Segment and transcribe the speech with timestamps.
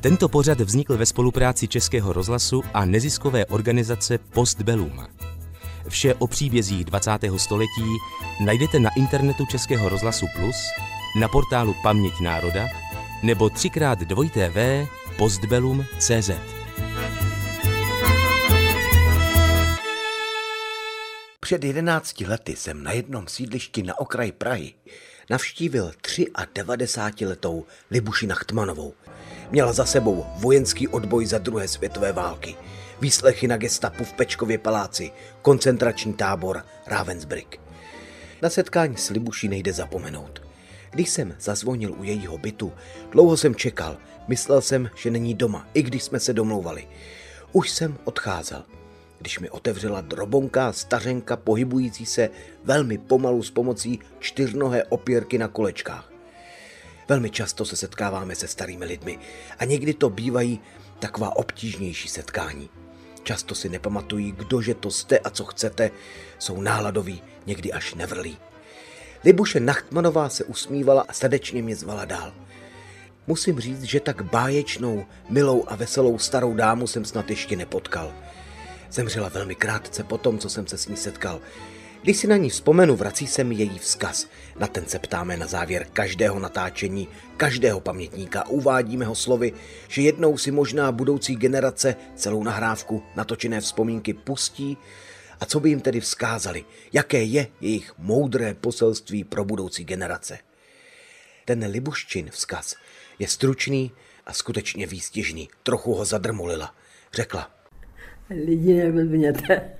[0.00, 5.06] Tento pořad vznikl ve spolupráci Českého rozhlasu a neziskové organizace Postbellum.
[5.88, 7.10] Vše o příbězích 20.
[7.36, 7.96] století
[8.44, 10.56] najdete na internetu Českého rozhlasu Plus,
[11.20, 12.66] na portálu Paměť národa
[13.22, 16.30] nebo třikrát dvojité V postbellum.cz.
[21.40, 24.74] Před jedenácti lety jsem na jednom sídlišti na okraji Prahy
[25.30, 25.92] navštívil
[26.54, 28.94] 93-letou Libuši Nachtmanovou.
[29.50, 32.56] Měla za sebou vojenský odboj za druhé světové války,
[33.00, 35.10] výslechy na gestapu v Pečkově paláci,
[35.42, 37.60] koncentrační tábor Ravensbrück.
[38.42, 40.42] Na setkání s Libuší nejde zapomenout.
[40.90, 42.72] Když jsem zazvonil u jejího bytu,
[43.12, 43.96] dlouho jsem čekal,
[44.28, 46.88] myslel jsem, že není doma, i když jsme se domlouvali.
[47.52, 48.64] Už jsem odcházel–
[49.20, 52.30] když mi otevřela drobonká stařenka pohybující se
[52.64, 56.09] velmi pomalu s pomocí čtyřnohé opěrky na kolečkách.
[57.10, 59.18] Velmi často se setkáváme se starými lidmi
[59.58, 60.60] a někdy to bývají
[60.98, 62.70] taková obtížnější setkání.
[63.22, 65.90] Často si nepamatují, kdože to jste a co chcete,
[66.38, 68.38] jsou náladoví, někdy až nevrlí.
[69.24, 72.32] Libuše Nachtmanová se usmívala a srdečně mě zvala dál.
[73.26, 78.12] Musím říct, že tak báječnou, milou a veselou starou dámu jsem snad ještě nepotkal–
[78.90, 81.40] Zemřela velmi krátce po tom, co jsem se s ní setkal.
[82.02, 84.28] Když si na ní vzpomenu, vrací se mi její vzkaz.
[84.58, 88.48] Na ten se ptáme na závěr každého natáčení, každého pamětníka.
[88.48, 89.52] Uvádíme ho slovy,
[89.88, 94.76] že jednou si možná budoucí generace celou nahrávku natočené vzpomínky pustí
[95.40, 100.38] a co by jim tedy vzkázali, jaké je jejich moudré poselství pro budoucí generace.
[101.44, 102.76] Ten Libuščin vzkaz
[103.18, 103.92] je stručný
[104.26, 105.48] a skutečně výstižný.
[105.62, 106.74] Trochu ho zadrmolila.
[107.12, 107.50] Řekla,
[108.30, 109.70] lidi neblbněte.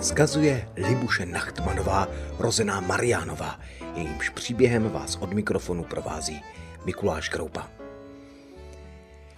[0.00, 3.60] Skazuje Libuše Nachtmanová, rozená Mariánová,
[3.94, 6.42] jejímž příběhem vás od mikrofonu provází
[6.84, 7.70] Mikuláš Kroupa.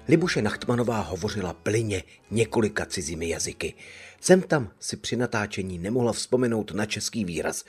[0.08, 3.74] Libuše Nachtmanová hovořila plyně několika cizími jazyky.
[4.20, 7.64] Sem tam si při natáčení nemohla vzpomenout na český výraz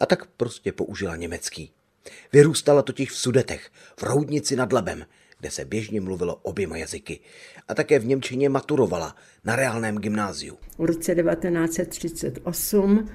[0.00, 1.70] a tak prostě použila německý.
[2.32, 5.06] Vyrůstala totiž v Sudetech, v Roudnici nad Labem,
[5.40, 7.20] kde se běžně mluvilo oběma jazyky.
[7.68, 10.58] A také v Němčině maturovala na reálném gymnáziu.
[10.78, 13.08] V roce 1938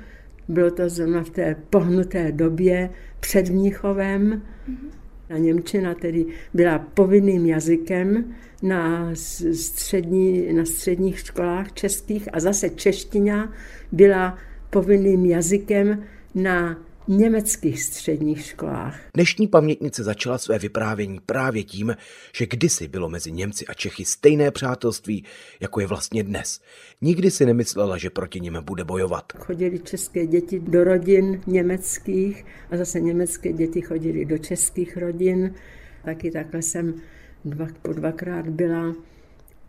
[0.48, 2.90] bylo to zrovna v té pohnuté době
[3.20, 4.42] před Mnichovem.
[5.30, 9.10] A Němčina tedy byla povinným jazykem na,
[9.54, 13.54] střední, na středních školách českých a zase čeština
[13.92, 14.38] byla
[14.70, 16.04] povinným jazykem
[16.36, 16.78] na
[17.18, 19.00] německých středních školách.
[19.14, 21.96] Dnešní pamětnice začala své vyprávění právě tím,
[22.36, 25.24] že kdysi bylo mezi Němci a Čechy stejné přátelství,
[25.60, 26.62] jako je vlastně dnes.
[27.02, 29.34] Nikdy si nemyslela, že proti nim bude bojovat.
[29.38, 35.54] Chodili české děti do rodin německých a zase německé děti chodili do českých rodin.
[36.06, 36.94] Taky takhle jsem
[37.46, 38.96] dva, po dvakrát byla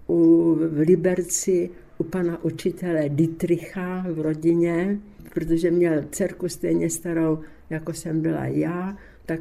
[0.09, 4.99] u, v Liberci u pana učitele Dietricha v rodině,
[5.35, 7.39] protože měl dcerku stejně starou,
[7.71, 9.41] jako jsem byla já, tak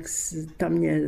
[0.57, 1.01] tam mě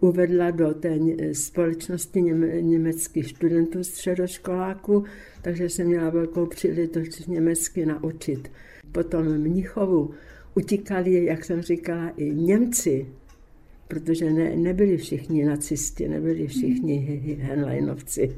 [0.00, 0.98] uvedla do té
[1.32, 2.22] společnosti
[2.60, 5.04] německých studentů středoškoláků,
[5.42, 8.50] takže jsem měla velkou příležitost německy naučit.
[8.92, 10.10] Potom v Mnichovu
[10.54, 13.06] utíkali, jak jsem říkala, i Němci
[13.88, 16.98] protože ne, nebyli všichni nacisti, nebyli všichni
[17.40, 18.36] Henleinovci.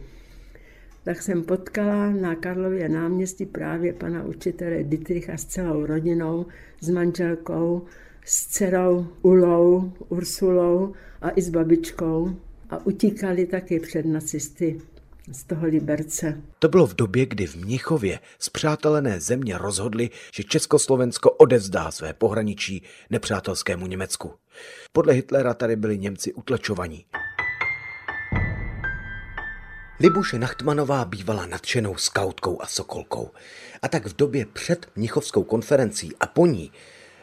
[1.04, 6.46] Tak jsem potkala na Karlově náměstí právě pana učitele Dietricha s celou rodinou,
[6.80, 7.86] s manželkou,
[8.24, 12.36] s dcerou Ulou, Ursulou a i s babičkou.
[12.70, 14.80] A utíkali taky před nacisty
[15.32, 16.42] z toho Liberce.
[16.58, 22.82] To bylo v době, kdy v Mnichově zpřátelené země rozhodli, že Československo odevzdá své pohraničí
[23.10, 24.32] nepřátelskému Německu.
[24.92, 27.04] Podle Hitlera tady byli Němci utlačovaní.
[30.02, 33.28] Libuše Nachtmanová bývala nadšenou skautkou a sokolkou.
[33.82, 36.72] A tak v době před Mnichovskou konferencí a po ní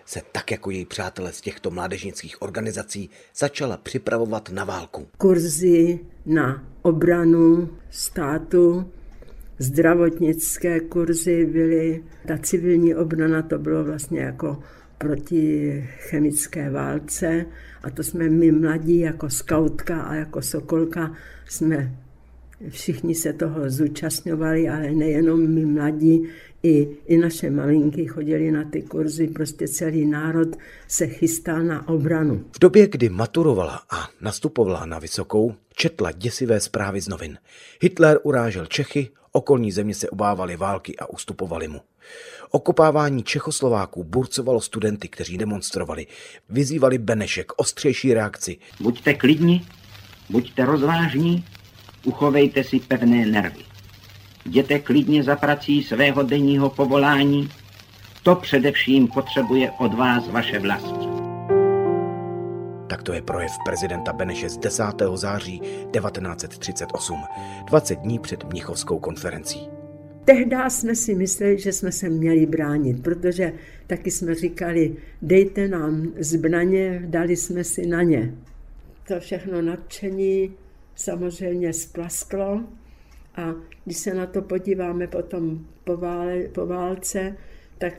[0.06, 5.08] se tak jako její přátelé z těchto mládežnických organizací začala připravovat na válku.
[5.18, 8.92] Kurzy na obranu státu,
[9.60, 14.60] zdravotnické kurzy byly, ta civilní obrana to bylo vlastně jako
[14.98, 17.46] proti chemické válce
[17.84, 21.12] a to jsme my mladí jako skautka a jako sokolka
[21.46, 21.98] jsme
[22.70, 26.30] všichni se toho zúčastňovali, ale nejenom my mladí,
[26.64, 30.48] i, i naše malinky chodili na ty kurzy, prostě celý národ
[30.88, 32.46] se chystal na obranu.
[32.56, 37.38] V době, kdy maturovala a nastupovala na vysokou, četla děsivé zprávy z novin.
[37.82, 41.82] Hitler urážel Čechy, okolní země se obávaly války a ustupovali mu.
[42.52, 46.08] Okopávání Čechoslováků burcovalo studenty, kteří demonstrovali.
[46.50, 48.58] Vyzývali Benešek ostřejší reakci.
[48.80, 49.68] Buďte klidní,
[50.30, 51.46] buďte rozvážní,
[52.08, 53.64] uchovejte si pevné nervy.
[54.46, 57.50] Jděte klidně za prací svého denního povolání,
[58.24, 60.96] to především potřebuje od vás vaše vlast.
[62.90, 64.84] Tak to je projev prezidenta Beneše z 10.
[65.16, 67.24] září 1938,
[67.66, 69.70] 20 dní před Mnichovskou konferencí.
[70.26, 73.54] Tehdy jsme si mysleli, že jsme se měli bránit, protože
[73.88, 78.34] taky jsme říkali, dejte nám zbraně, dali jsme si na ně.
[79.08, 80.54] To všechno nadšení
[80.98, 82.64] samozřejmě splasklo
[83.36, 83.56] a
[83.86, 87.36] když se na to podíváme potom po, vále, po válce,
[87.78, 87.94] tak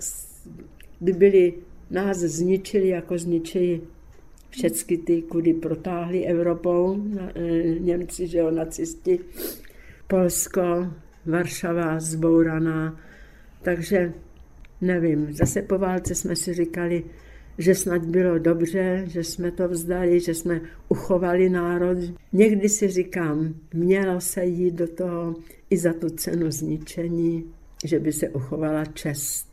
[1.00, 1.54] by byli
[1.90, 3.80] nás zničili, jako zničili
[4.50, 7.02] všechny ty, kudy protáhli Evropou,
[7.34, 7.42] e,
[7.78, 9.20] Němci, že jo, nacisti,
[10.06, 10.92] Polsko,
[11.26, 13.00] Varšava zbouraná.
[13.62, 14.12] Takže
[14.80, 17.04] nevím, zase po válce jsme si říkali,
[17.58, 21.98] že snad bylo dobře, že jsme to vzdali, že jsme uchovali národ.
[22.32, 25.34] Někdy si říkám, mělo se jít do toho
[25.70, 27.44] i za tu cenu zničení,
[27.84, 29.48] že by se uchovala čest.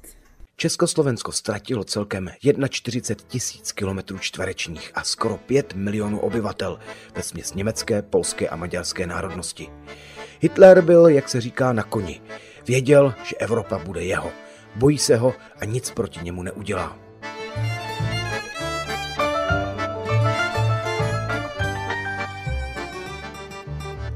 [0.57, 2.30] Československo ztratilo celkem
[2.69, 6.80] 41 tisíc kilometrů čtverečních a skoro 5 milionů obyvatel
[7.16, 9.68] ve směs německé, polské a maďarské národnosti.
[10.40, 12.22] Hitler byl, jak se říká, na koni.
[12.68, 14.31] Věděl, že Evropa bude jeho.
[14.75, 17.05] Bojí se ho a nic proti němu neudělá.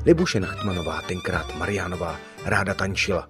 [0.05, 2.15] Libuše Nachtmanová, tenkrát Mariánová,
[2.45, 3.29] ráda tančila.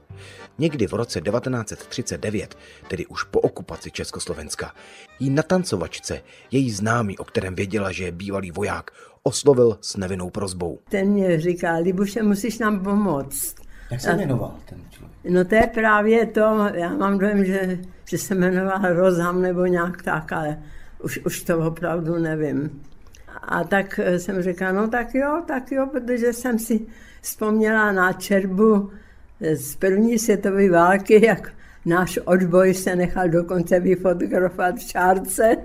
[0.58, 2.58] Někdy v roce 1939,
[2.88, 4.74] tedy už po okupaci Československa,
[5.20, 6.22] jí na tancovačce
[6.52, 8.92] její známý, o kterém věděla, že je bývalý voják,
[9.24, 10.80] oslovil s nevinnou prozbou.
[10.90, 13.56] Ten mě říká, Libuše, musíš nám pomoct.
[13.92, 15.18] Jak se jmenoval ten člověk?
[15.30, 20.02] No to je právě to, já mám dojem, že, že se jmenoval Rozham nebo nějak
[20.02, 20.64] tak, ale
[21.04, 22.82] už, už to opravdu nevím.
[23.52, 26.86] A tak jsem říkala, no tak jo, tak jo, protože jsem si
[27.22, 28.90] vzpomněla na čerbu
[29.54, 31.54] z první světové války, jak
[31.86, 35.58] náš odboj se nechal dokonce vyfotografovat v čárce,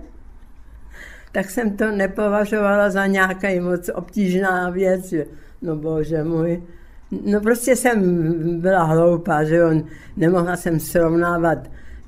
[1.32, 5.14] tak jsem to nepovažovala za nějaký moc obtížná věc.
[5.62, 6.62] No bože můj.
[7.24, 9.84] No prostě jsem byla hloupá, že on
[10.16, 11.58] nemohla jsem srovnávat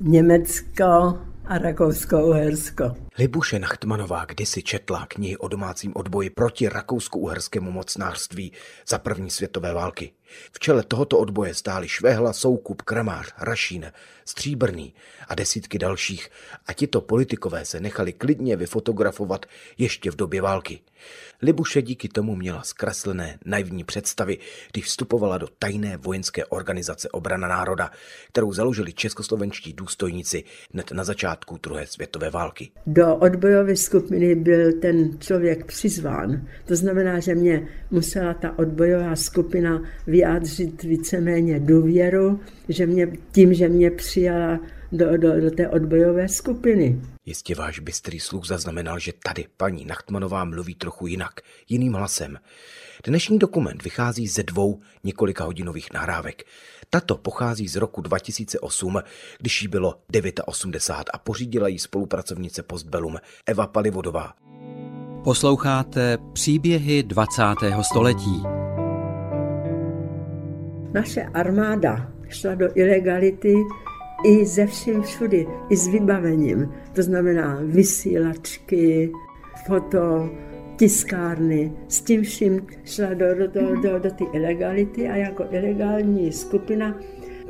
[0.00, 3.05] Německo a Rakousko-Uhersko.
[3.18, 8.52] Libuše Nachtmanová kdysi četla knihy o domácím odboji proti rakousko-uherskému mocnářství
[8.88, 10.12] za první světové války.
[10.52, 13.92] V čele tohoto odboje stáli Švehla, Soukup, Kramář, Rašín,
[14.24, 14.94] Stříbrný
[15.28, 16.30] a desítky dalších
[16.66, 19.46] a tito politikové se nechali klidně vyfotografovat
[19.78, 20.80] ještě v době války.
[21.42, 24.38] Libuše díky tomu měla zkreslené naivní představy,
[24.72, 27.90] když vstupovala do tajné vojenské organizace obrana národa,
[28.28, 32.70] kterou založili českoslovenští důstojníci hned na začátku druhé světové války.
[32.86, 36.46] Do odbojové skupiny byl ten člověk přizván.
[36.64, 43.68] To znamená, že mě musela ta odbojová skupina vyjádřit víceméně důvěru, že mě, tím, že
[43.68, 44.60] mě přijala
[44.92, 47.00] do, do, do té odbojové skupiny.
[47.26, 52.38] Jistě váš bystrý sluch zaznamenal, že tady paní Nachtmanová mluví trochu jinak, jiným hlasem.
[53.04, 56.44] Dnešní dokument vychází ze dvou několika hodinových nahrávek.
[56.90, 58.98] Tato pochází z roku 2008,
[59.40, 59.94] když jí bylo
[60.46, 63.16] 89 a pořídila jí spolupracovnice Postbellum
[63.46, 64.32] Eva Palivodová.
[65.24, 67.42] Posloucháte příběhy 20.
[67.82, 68.42] století.
[70.92, 73.54] Naše armáda šla do ilegality
[74.24, 76.74] i ze vším všudy, i s vybavením.
[76.92, 79.12] To znamená vysílačky,
[79.66, 80.30] foto,
[80.76, 86.32] tiskárny, s tím vším šla do, do, do, do, do ty ilegality a jako ilegální
[86.32, 86.98] skupina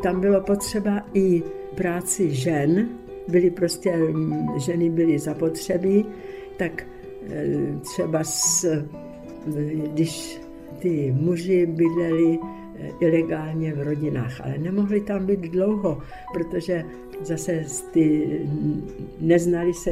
[0.03, 1.43] tam bylo potřeba i
[1.75, 2.89] práci žen,
[3.29, 3.99] byly prostě,
[4.65, 6.07] ženy byly zapotřebí,
[6.57, 6.87] tak
[7.31, 8.65] e, třeba s,
[9.93, 10.41] když
[10.79, 12.39] ty muži bydleli
[13.01, 15.99] ilegálně v rodinách, ale nemohli tam být dlouho,
[16.35, 16.85] protože
[17.23, 18.29] zase ty
[19.21, 19.91] neznali se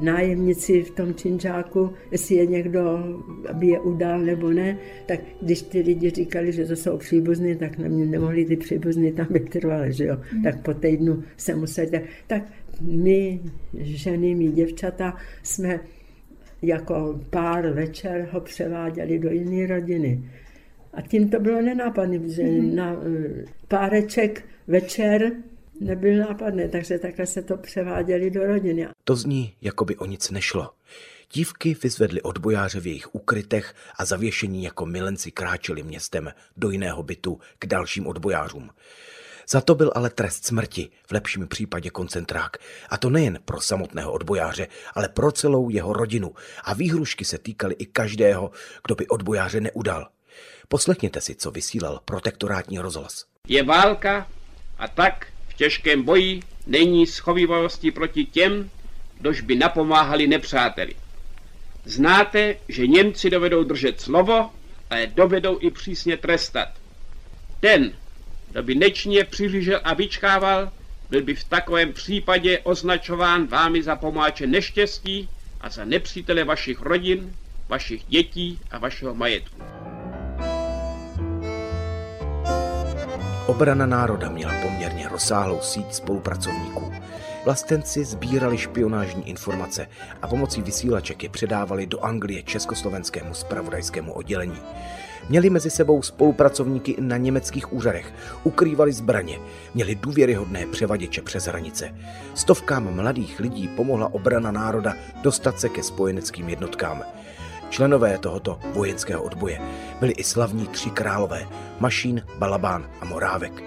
[0.00, 3.04] nájemníci v tom činžáku, jestli je někdo,
[3.50, 7.78] aby je udal nebo ne, tak když ty lidi říkali, že to jsou příbuzní, tak
[7.78, 10.16] na mě nemohli ty příbuzní tam být trvale, že jo.
[10.32, 10.42] Mm.
[10.42, 12.42] Tak po týdnu se museli, tak, tak
[12.80, 13.40] my,
[13.74, 15.80] ženy, my děvčata, jsme
[16.62, 20.22] jako pár večer ho převáděli do jiné rodiny.
[20.92, 22.74] A tím to bylo nenápadné, protože mm-hmm.
[22.74, 25.32] na eh, páreček večer
[25.80, 28.88] nebyl nápadný, takže takhle se to převáděli do rodiny.
[29.04, 30.70] To zní, jako by o nic nešlo.
[31.32, 37.40] Dívky vyzvedly odbojáře v jejich ukrytech a zavěšení jako milenci kráčeli městem do jiného bytu
[37.58, 38.70] k dalším odbojářům.
[39.48, 42.56] Za to byl ale trest smrti, v lepším případě koncentrák.
[42.88, 46.34] A to nejen pro samotného odbojáře, ale pro celou jeho rodinu.
[46.64, 48.50] A výhrušky se týkaly i každého,
[48.86, 50.08] kdo by odbojáře neudal.
[50.68, 53.24] Poslechněte si, co vysílal protektorátní rozhlas.
[53.48, 54.28] Je válka
[54.78, 58.70] a tak v těžkém boji není schovývavosti proti těm,
[59.20, 60.94] kdož by napomáhali nepřáteli.
[61.84, 64.50] Znáte, že Němci dovedou držet slovo,
[64.90, 66.68] ale dovedou i přísně trestat.
[67.60, 67.92] Ten,
[68.50, 70.72] kdo by nečně přihlížel a vyčkával,
[71.10, 75.28] byl by v takovém případě označován vámi za pomáče neštěstí
[75.60, 77.36] a za nepřítele vašich rodin,
[77.68, 79.73] vašich dětí a vašeho majetku.
[83.46, 86.92] Obrana národa měla poměrně rozsáhlou síť spolupracovníků.
[87.44, 89.86] Vlastenci sbírali špionážní informace
[90.22, 94.58] a pomocí vysílaček je předávali do Anglie československému spravodajskému oddělení.
[95.28, 98.12] Měli mezi sebou spolupracovníky na německých úřadech,
[98.44, 99.38] ukrývali zbraně,
[99.74, 101.94] měli důvěryhodné převaděče přes hranice.
[102.34, 107.02] Stovkám mladých lidí pomohla obrana národa dostat se ke spojeneckým jednotkám.
[107.74, 109.60] Členové tohoto vojenského odboje
[110.00, 111.46] byli i slavní tři králové,
[111.80, 113.62] Mašín, Balabán a Morávek.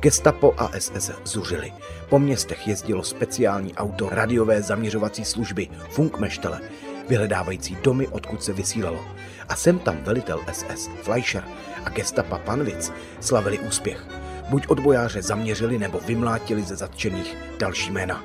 [0.00, 1.72] Gestapo a SS zuřili.
[2.08, 6.60] Po městech jezdilo speciální auto radiové zaměřovací služby Funkmeštele,
[7.08, 9.00] vyhledávající domy, odkud se vysílalo.
[9.48, 11.44] A sem tam velitel SS Fleischer
[11.84, 14.06] a gestapa Panvic slavili úspěch.
[14.48, 18.24] Buď odbojáře zaměřili nebo vymlátili ze zatčených další jména.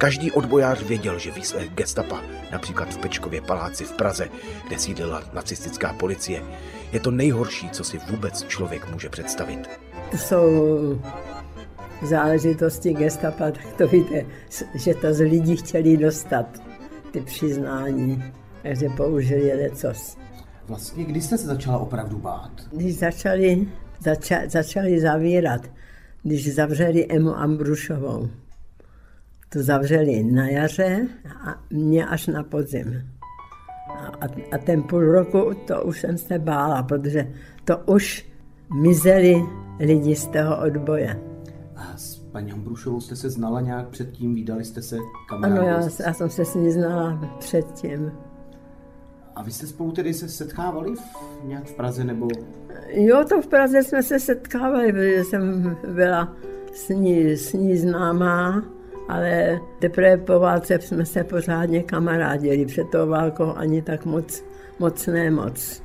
[0.00, 4.28] Každý odbojář věděl, že výsledek gestapa, například v Pečkově paláci v Praze,
[4.66, 6.42] kde sídlila nacistická policie,
[6.92, 9.68] je to nejhorší, co si vůbec člověk může představit.
[10.10, 10.48] To jsou
[12.02, 14.26] záležitosti gestapa, tak to víte,
[14.74, 16.62] že to z lidí chtěli dostat,
[17.12, 18.24] ty přiznání,
[18.62, 20.16] takže použili lecos.
[20.68, 22.52] Vlastně, kdy jste se začala opravdu bát?
[22.72, 23.66] Když začali,
[24.00, 25.60] zača, začali zavírat,
[26.22, 28.30] když zavřeli Emu Ambrušovou.
[29.52, 31.06] To zavřeli na jaře
[31.46, 33.02] a mě až na podzim.
[34.20, 37.32] A, a ten půl roku, to už jsem se bála, protože
[37.64, 38.26] to už
[38.82, 39.42] mizeli
[39.80, 41.20] lidi z toho odboje.
[41.76, 44.34] A s paní Ambrušovou jste se znala nějak předtím?
[44.34, 44.96] Výdali jste se
[45.28, 45.58] kamarádem?
[45.58, 48.12] Ano, já, já jsem se s ní znala předtím.
[49.34, 51.00] A vy jste spolu tedy se setkávali v,
[51.44, 52.28] nějak v Praze nebo?
[52.88, 56.36] Jo, to v Praze jsme se setkávali, protože jsem byla
[56.72, 58.64] s ní, s ní známá,
[59.10, 62.66] ale teprve po válce jsme se pořádně kamarádili.
[62.66, 64.44] Před tou válkou ani tak moc,
[64.78, 65.82] moc nemoc.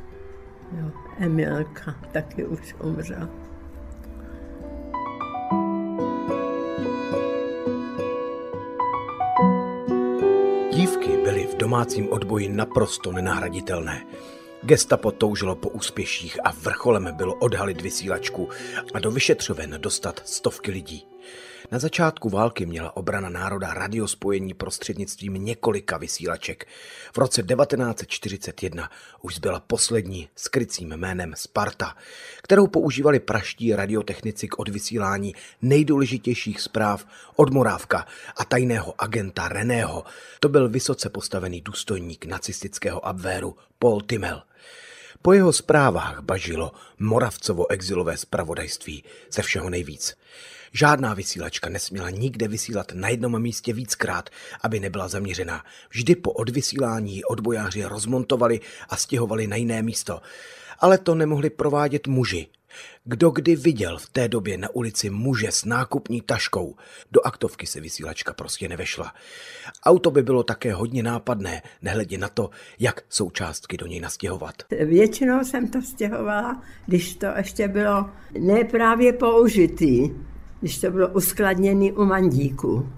[0.79, 3.29] Jo, Emilka taky už umřela.
[10.73, 14.05] Dívky byly v domácím odboji naprosto nenahraditelné.
[14.63, 18.49] Gestapo toužilo po úspěších a vrcholem bylo odhalit vysílačku
[18.93, 21.07] a do vyšetřoven dostat stovky lidí.
[21.71, 26.67] Na začátku války měla obrana národa radiospojení prostřednictvím několika vysílaček.
[27.13, 28.89] V roce 1941
[29.21, 31.95] už zbyla poslední s krycím jménem Sparta,
[32.43, 37.05] kterou používali praští radiotechnici k odvysílání nejdůležitějších zpráv
[37.35, 38.05] od Morávka
[38.37, 40.03] a tajného agenta Reného.
[40.39, 44.41] To byl vysoce postavený důstojník nacistického Abwehru Paul Timmel.
[45.21, 50.15] Po jeho zprávách bažilo Moravcovo exilové spravodajství ze všeho nejvíc.
[50.77, 54.29] Žádná vysílačka nesměla nikde vysílat na jednom místě víckrát,
[54.61, 55.63] aby nebyla zaměřená.
[55.89, 60.21] Vždy po odvysílání odbojáři rozmontovali a stěhovali na jiné místo.
[60.79, 62.47] Ale to nemohli provádět muži.
[63.03, 66.75] Kdo kdy viděl v té době na ulici muže s nákupní taškou?
[67.11, 69.13] Do aktovky se vysílačka prostě nevešla.
[69.83, 74.55] Auto by bylo také hodně nápadné, nehledě na to, jak součástky do něj nastěhovat.
[74.85, 80.09] Většinou jsem to stěhovala, když to ještě bylo neprávě použitý
[80.59, 82.89] když to bylo uskladněné u mandíku.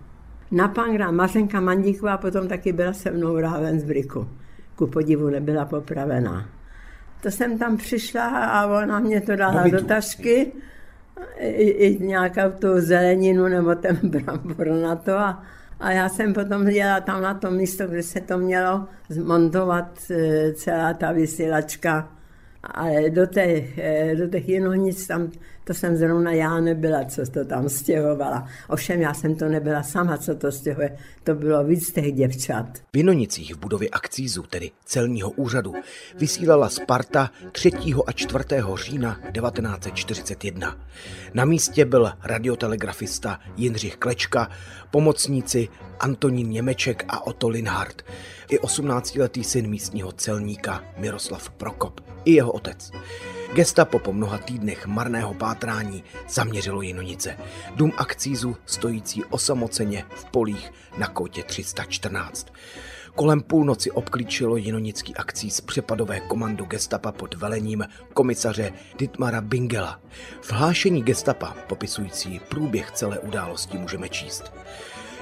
[0.52, 3.38] Na pangra Mařenka Mandíková potom taky byla se mnou
[3.86, 4.28] Briku.
[4.76, 6.50] Ku podivu nebyla popravená.
[7.22, 10.52] To jsem tam přišla a ona mě to dala do tašky,
[11.40, 15.44] i, i nějakou tu zeleninu nebo ten brambor na to a,
[15.80, 20.54] a já jsem potom jela tam na to místo, kde se to mělo zmontovat e,
[20.54, 22.10] celá ta vysílačka
[22.64, 23.80] ale do těch,
[24.18, 25.32] do těch jinohnic tam
[25.68, 28.48] To jsem zrovna já nebyla, co to tam stěhovala.
[28.70, 30.98] Ovšem já jsem to nebyla sama, co to stěhuje.
[31.24, 32.66] To bylo víc těch děvčat.
[32.94, 35.74] V Jinonicích v budově akcízu, tedy celního úřadu,
[36.16, 37.72] vysílala Sparta 3.
[38.08, 38.44] a 4.
[38.76, 40.78] října 1941.
[41.34, 44.50] Na místě byl radiotelegrafista Jindřich Klečka,
[44.92, 45.68] pomocníci
[46.00, 48.02] Antonín Němeček a Otto Linhardt,
[48.50, 52.92] i 18-letý syn místního celníka Miroslav Prokop, i jeho otec.
[53.54, 57.38] Gestapo po mnoha týdnech marného pátrání zaměřilo Jinonice.
[57.76, 62.48] Dům akcízu stojící osamoceně v polích na kotě 314.
[63.16, 70.00] Kolem půlnoci obklíčilo jinonický akcí z přepadové komando gestapa pod velením komisaře Dietmara Bingela.
[70.42, 74.52] V hlášení gestapa, popisující průběh celé události, můžeme číst.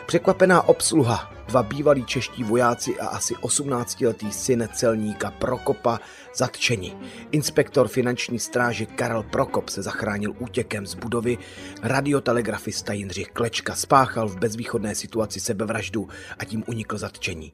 [0.05, 5.99] Překvapená obsluha, dva bývalí čeští vojáci a asi 18-letý syn celníka Prokopa
[6.35, 6.93] zatčeni.
[7.31, 11.37] Inspektor finanční stráže Karel Prokop se zachránil útěkem z budovy,
[11.83, 16.07] radiotelegrafista Jindřich Klečka spáchal v bezvýchodné situaci sebevraždu
[16.39, 17.53] a tím unikl zatčení.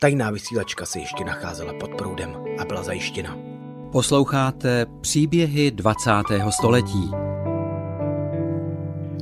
[0.00, 3.36] Tajná vysílačka se ještě nacházela pod proudem a byla zajištěna.
[3.92, 6.10] Posloucháte příběhy 20.
[6.50, 7.33] století.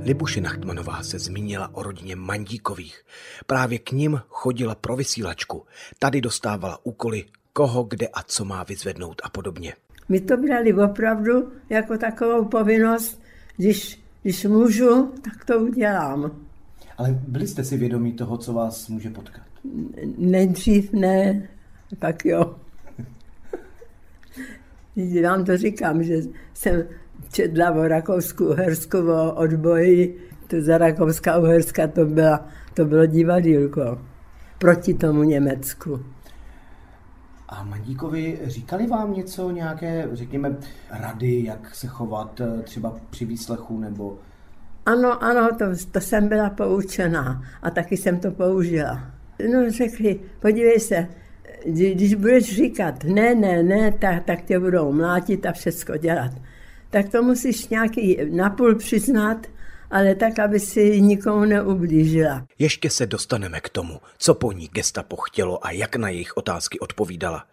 [0.04, 3.02] Libuše Nachtmanová se zmínila o rodině Mandíkových.
[3.46, 5.62] Právě k ním chodila pro vysílačku.
[5.98, 9.74] Tady dostávala úkoly, koho, kde a co má vyzvednout a podobně.
[10.08, 13.22] My to brali opravdu jako takovou povinnost,
[13.56, 16.30] když, když můžu, tak to udělám.
[16.98, 19.46] Ale byli jste si vědomí toho, co vás může potkat?
[20.18, 21.48] Nejdřív ne,
[21.98, 22.56] pak jo.
[24.94, 26.16] Když vám to říkám, že
[26.54, 26.84] jsem
[27.32, 33.98] četla o Rakousku-Uhersku, o odboji, to za Rakouska-Uherska to, byla, to bylo divadílko
[34.58, 36.00] proti tomu Německu.
[37.48, 40.56] A Mandíkovi říkali vám něco, nějaké, řekněme,
[40.90, 44.18] rady, jak se chovat eh, třeba při výslechu nebo...
[44.86, 49.00] Ano, ano, to, to jsem byla poučená a taky jsem to použila.
[49.52, 51.06] No řekli, podívej se,
[51.92, 56.32] když budeš říkat ne, ne, ne, tak, tak tě budou mlátit a všechno dělat.
[56.92, 59.46] Tak to musíš nějaký napůl přiznat,
[59.90, 62.46] ale tak, aby si nikomu neublížila.
[62.58, 66.78] Ještě se dostaneme k tomu, co po ní gestapo chtělo a jak na jejich otázky
[66.80, 67.46] odpovídala.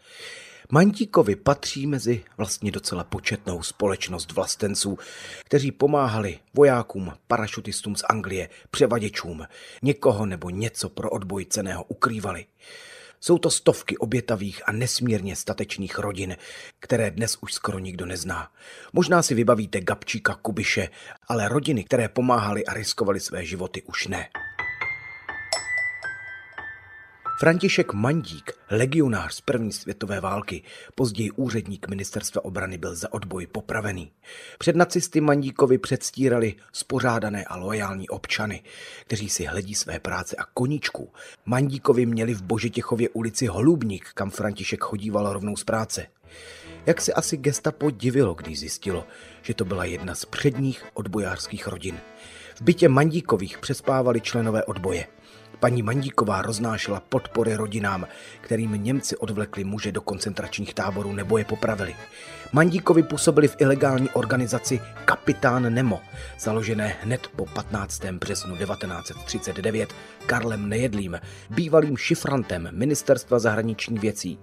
[0.71, 4.97] Mantíkovi patří mezi vlastně docela početnou společnost vlastenců,
[5.45, 9.47] kteří pomáhali vojákům, parašutistům z Anglie, převaděčům,
[9.81, 11.45] někoho nebo něco pro odboj
[11.87, 12.45] ukrývali.
[13.21, 16.37] Jsou to stovky obětavých a nesmírně statečných rodin,
[16.79, 18.51] které dnes už skoro nikdo nezná.
[18.93, 20.89] Možná si vybavíte Gabčíka Kubiše,
[21.27, 24.29] ale rodiny, které pomáhali a riskovali své životy, už ne.
[27.39, 30.63] František Mandík, legionář z první světové války,
[30.95, 34.11] později úředník ministerstva obrany, byl za odboj popravený.
[34.57, 38.63] Před nacisty Mandíkovi předstírali spořádané a loajální občany,
[39.01, 41.13] kteří si hledí své práce a koníčku.
[41.45, 46.07] Mandíkovi měli v Božetěchově ulici Holubník, kam František chodíval rovnou z práce.
[46.85, 49.07] Jak se asi gestapo divilo, když zjistilo,
[49.41, 51.99] že to byla jedna z předních odbojářských rodin.
[52.55, 55.07] V bytě Mandíkových přespávali členové odboje–
[55.59, 58.07] Paní Mandíková roznášela podpory rodinám,
[58.41, 61.95] kterým Němci odvlekli muže do koncentračních táborů nebo je popravili.
[62.51, 66.01] Mandíkovi působili v ilegální organizaci Kapitán Nemo,
[66.39, 68.05] založené hned po 15.
[68.05, 69.93] březnu 1939
[70.25, 71.19] Karlem Nejedlým,
[71.49, 74.39] bývalým šifrantem Ministerstva zahraničních věcí.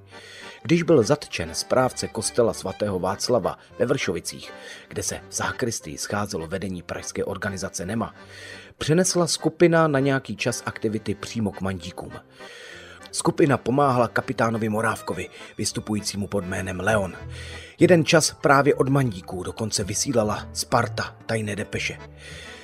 [0.66, 4.52] Když byl zatčen správce kostela svatého Václava ve Vršovicích,
[4.88, 8.14] kde se v zákristii scházelo vedení pražské organizace NEMA,
[8.78, 12.12] přenesla skupina na nějaký čas aktivity přímo k mandíkům.
[13.10, 17.16] Skupina pomáhala kapitánovi Morávkovi, vystupujícímu pod jménem Leon.
[17.78, 21.98] Jeden čas právě od mandíků dokonce vysílala Sparta tajné depeše.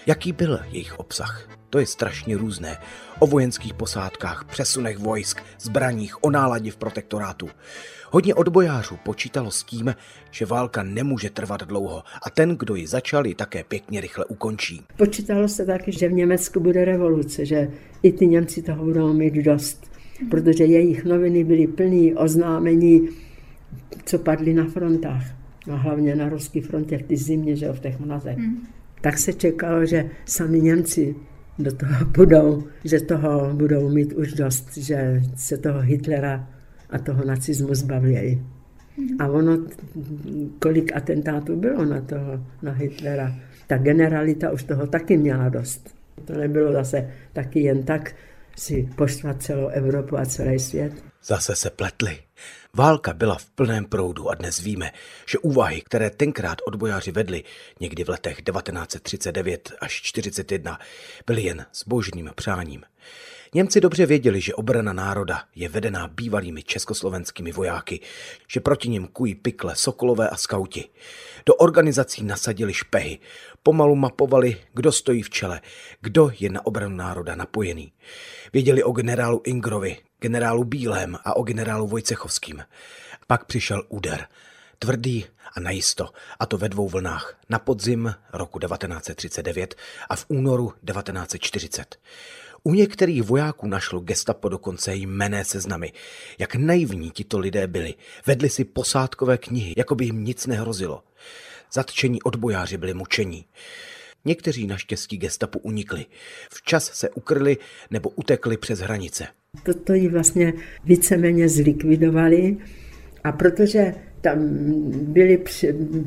[0.07, 1.49] Jaký byl jejich obsah?
[1.71, 2.77] To je strašně různé.
[3.19, 7.49] O vojenských posádkách, přesunech vojsk, zbraních, o náladě v protektorátu.
[8.11, 9.95] Hodně odbojářů počítalo s tím,
[10.31, 14.83] že válka nemůže trvat dlouho a ten, kdo ji začal, ji také pěkně rychle ukončí.
[14.97, 17.71] Počítalo se taky, že v Německu bude revoluce, že
[18.03, 19.91] i ty Němci toho budou mít dost,
[20.31, 23.09] protože jejich noviny byly plný oznámení,
[24.05, 25.25] co padly na frontách.
[25.67, 28.39] No hlavně na ruské frontě v ty zimě, že v těch mlazech.
[28.39, 28.67] Hmm.
[29.03, 31.15] Tak se čekalo, že sami Němci
[31.59, 36.49] do toho budou, že toho budou mít už dost, že se toho Hitlera
[36.91, 38.43] a toho nacismu zbavějí.
[39.19, 39.59] A ono,
[40.59, 43.35] kolik atentátů bylo na toho, na Hitlera,
[43.67, 45.95] ta generalita už toho taky měla dost.
[46.25, 48.15] To nebylo zase taky jen tak
[48.57, 50.93] si poštvat celou Evropu a celý svět.
[51.25, 52.19] Zase se pletli.
[52.77, 54.93] Válka byla v plném proudu a dnes víme,
[55.27, 57.45] že úvahy, které tenkrát odbojáři vedli
[57.81, 60.79] někdy v letech 1939 až 41,
[61.27, 62.83] byly jen zbožným přáním.
[63.55, 68.01] Němci dobře věděli, že obrana národa je vedená bývalými československými vojáky,
[68.49, 70.89] že proti nim kují pikle, sokolové a skauti.
[71.47, 73.19] Do organizací nasadili špehy,
[73.63, 75.61] pomalu mapovali, kdo stojí v čele,
[76.01, 77.93] kdo je na obranu národa napojený.
[78.53, 82.65] Věděli o generálu Ingrovi, generálu Bílém a o generálu Vojcechovským.
[83.27, 84.27] Pak přišel úder.
[84.79, 89.75] Tvrdý a najisto, a to ve dvou vlnách, na podzim roku 1939
[90.09, 91.97] a v únoru 1940.
[92.65, 95.93] U některých vojáků našlo gestapo dokonce jmené seznamy.
[96.39, 97.95] Jak naivní tito lidé byli.
[98.27, 101.03] Vedli si posádkové knihy, jako by jim nic nehrozilo.
[101.73, 103.45] Zatčení odbojáři byli mučení.
[104.25, 106.07] Někteří naštěstí gestapu unikli.
[106.51, 107.57] Včas se ukryli
[107.91, 109.27] nebo utekli přes hranice.
[109.63, 110.53] Toto ji vlastně
[110.85, 112.57] víceméně zlikvidovali
[113.25, 114.39] a protože tam
[114.93, 115.45] byli,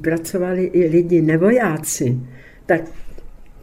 [0.01, 2.19] pracovali i lidi nevojáci,
[2.65, 2.82] tak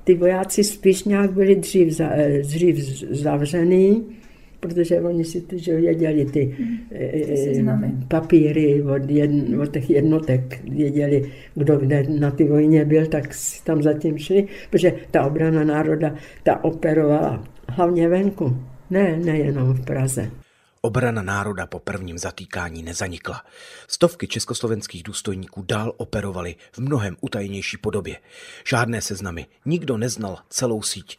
[0.05, 2.77] ty vojáci spíš nějak byli dřív, eh, dřív
[3.11, 4.17] zavřený,
[4.63, 6.57] protože oni si ty, že věděli ty, ty
[6.93, 13.35] eh, papíry od, jedn, od těch jednotek, věděli, kdo kde na ty vojně byl, tak
[13.35, 18.57] si tam zatím šli, protože ta obrana národa, ta operovala hlavně venku,
[18.91, 20.42] ne, nejenom v Praze.
[20.85, 23.45] Obrana národa po prvním zatýkání nezanikla.
[23.89, 28.21] Stovky československých důstojníků dál operovali v mnohem utajenější podobě.
[28.65, 31.17] Žádné seznamy, nikdo neznal celou síť.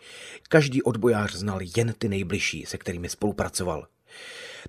[0.50, 3.88] Každý odbojář znal jen ty nejbližší, se kterými spolupracoval.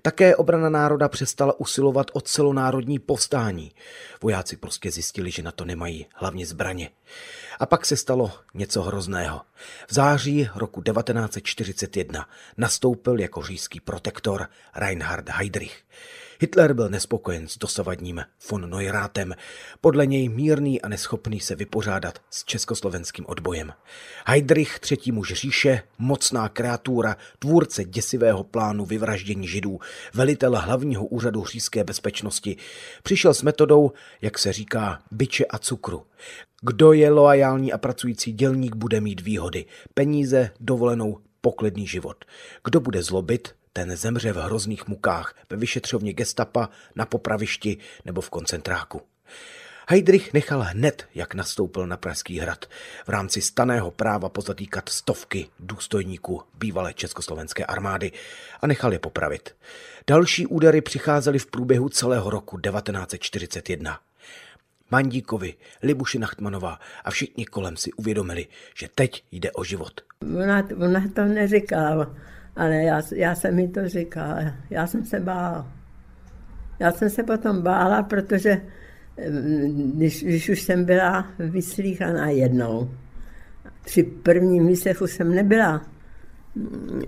[0.01, 3.71] Také obrana národa přestala usilovat o celonárodní povstání.
[4.21, 6.89] Vojáci prostě zjistili, že na to nemají hlavně zbraně.
[7.59, 9.41] A pak se stalo něco hrozného.
[9.87, 15.83] V září roku 1941 nastoupil jako říjský protektor Reinhard Heydrich.
[16.39, 19.33] Hitler byl nespokojen s dosavadním von Neuratem,
[19.81, 23.73] podle něj mírný a neschopný se vypořádat s československým odbojem.
[24.25, 29.79] Heydrich, třetí muž říše, mocná kreatura, tvůrce děsivého plánu vyvraždění židů,
[30.13, 32.57] velitel hlavního úřadu říjské bezpečnosti,
[33.03, 33.91] přišel s metodou,
[34.21, 36.05] jak se říká, byče a cukru.
[36.67, 42.25] Kdo je loajální a pracující dělník, bude mít výhody, peníze, dovolenou, poklidný život.
[42.63, 48.29] Kdo bude zlobit, ten zemře v hrozných mukách ve vyšetřovně gestapa, na popravišti nebo v
[48.29, 49.01] koncentráku.
[49.87, 52.65] Heidrich nechal hned, jak nastoupil na Pražský hrad,
[53.05, 58.11] v rámci staného práva pozatýkat stovky důstojníků bývalé československé armády
[58.61, 59.55] a nechal je popravit.
[60.07, 63.99] Další údery přicházely v průběhu celého roku 1941.
[64.91, 68.45] Mandíkovi, Libuši Nachtmanová a všichni kolem si uvědomili,
[68.75, 70.01] že teď jde o život.
[70.43, 72.15] Ona, ona to neříkala,
[72.55, 74.53] ale já, já jsem mi to říkala.
[74.69, 75.71] Já jsem se bála.
[76.79, 78.61] Já jsem se potom bála, protože
[79.29, 82.91] mm, když, když už jsem byla vyslíchaná jednou,
[83.85, 85.85] při prvním výsechu jsem nebyla.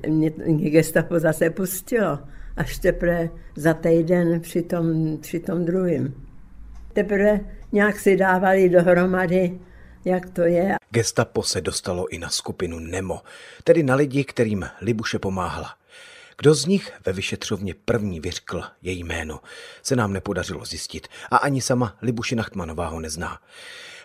[0.08, 2.20] Mě, mě gestapo zase pustilo,
[2.58, 6.14] až teprve za týden při tom, při tom druhém.
[6.94, 7.40] Teprve
[7.72, 9.60] nějak si dávali dohromady,
[10.06, 10.76] jak to je.
[10.90, 13.22] Gestapo se dostalo i na skupinu Nemo,
[13.64, 15.76] tedy na lidi, kterým Libuše pomáhala.
[16.38, 19.40] Kdo z nich ve vyšetřovně první vyřkl její jméno,
[19.84, 23.40] se nám nepodařilo zjistit a ani sama Libuše Nachtmanová ho nezná.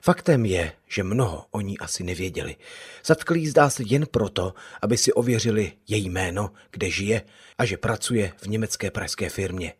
[0.02, 2.56] Faktem je, že mnoho o ní asi nevěděli.
[3.04, 7.22] Zatkli zdá se jen proto, aby si ověřili její jméno, kde žije
[7.58, 9.72] a že pracuje v německé pražské firmě.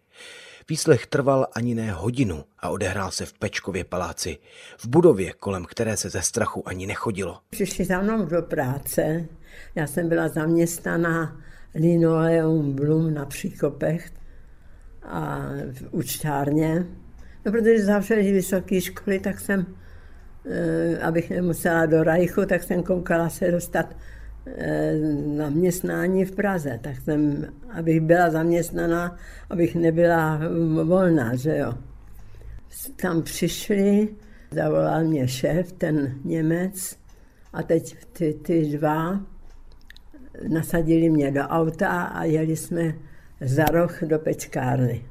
[0.68, 4.38] Výslech trval ani ne hodinu a odehrál se v Pečkově paláci,
[4.79, 7.38] v budově, kolem které se ze strachu ani nechodilo.
[7.51, 9.25] Přišli za mnou do práce,
[9.75, 11.40] já jsem byla zaměstnaná
[11.75, 14.11] linoleum Blum na Příkopech
[15.03, 15.40] a
[15.72, 16.87] v učtárně.
[17.44, 19.66] No, protože zavřeli vysoké školy, tak jsem,
[20.51, 23.96] eh, abych nemusela do Rajchu, tak jsem koukala se dostat
[25.37, 29.16] zaměstnání v Praze, tak jsem, abych byla zaměstnaná,
[29.50, 30.40] abych nebyla
[30.85, 31.74] volná, že jo.
[32.96, 34.09] Tam přišli,
[34.50, 36.96] zavolal mě šéf, ten Němec,
[37.52, 39.20] a teď ty, ty dva
[40.48, 42.94] nasadili mě do auta a jeli jsme
[43.40, 45.05] za roh do pečkárny.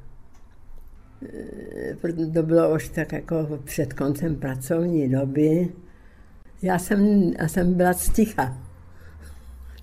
[1.34, 5.70] Eh, to bylo už tak jako před koncem pracovní doby.
[6.62, 8.70] Já jsem, já jsem byla sticha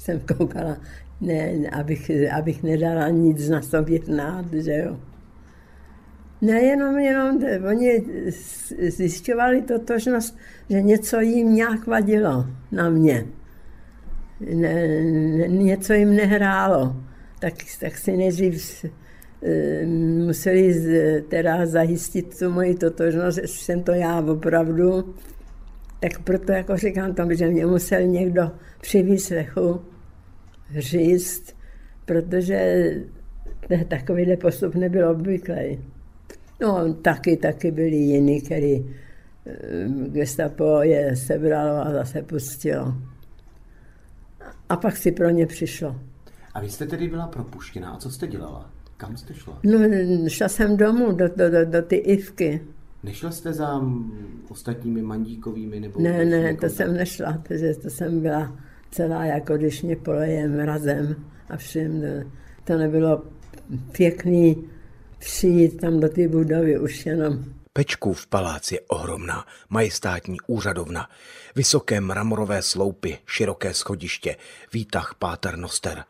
[0.08, 0.76] jsem koukala,
[1.20, 4.96] ne, abych, abych nedala nic na sobě hnát, že jo.
[6.40, 8.04] Nejenom, jenom, oni
[8.88, 10.38] zjišťovali totožnost,
[10.70, 13.26] že něco jim nějak vadilo na mě.
[14.54, 14.86] Ne,
[15.34, 16.96] ne, něco jim nehrálo.
[17.40, 18.84] Tak, tak si nejdřív
[19.42, 19.86] eh,
[20.26, 20.74] museli
[21.28, 25.14] teda zajistit tu moji totožnost, že jsem to já opravdu.
[26.00, 29.80] Tak proto jako říkám tomu, že mě musel někdo při výslechu
[30.76, 31.56] říct,
[32.04, 32.90] protože
[33.88, 35.78] takovýhle postup nebyl obvyklý.
[36.60, 38.96] No, taky, taky byli jiní, který
[39.46, 42.94] eh, gestapo je sebralo a zase pustilo.
[44.68, 46.00] A pak si pro ně přišlo.
[46.54, 47.90] A vy jste tedy byla propuštěná.
[47.90, 48.70] A co jste dělala?
[48.96, 49.60] Kam jste šla?
[49.64, 49.78] No,
[50.28, 52.60] šla jsem domů, do, do, do, do ty Ivky.
[53.02, 53.80] Nešla jste za
[54.48, 55.80] ostatními mandíkovými?
[55.80, 58.58] Nebo ne, ne, to jsem nešla, protože to jsem byla
[58.90, 61.16] celá, jako když mě poleje mrazem
[61.50, 62.02] a všem.
[62.64, 63.22] To nebylo
[63.92, 64.68] pěkný
[65.18, 67.44] přijít tam do té budovy už jenom.
[67.72, 71.10] Pečkův palác je ohromná, majestátní úřadovna,
[71.56, 74.36] vysoké mramorové sloupy, široké schodiště,
[74.72, 76.04] výtah Páter Noster,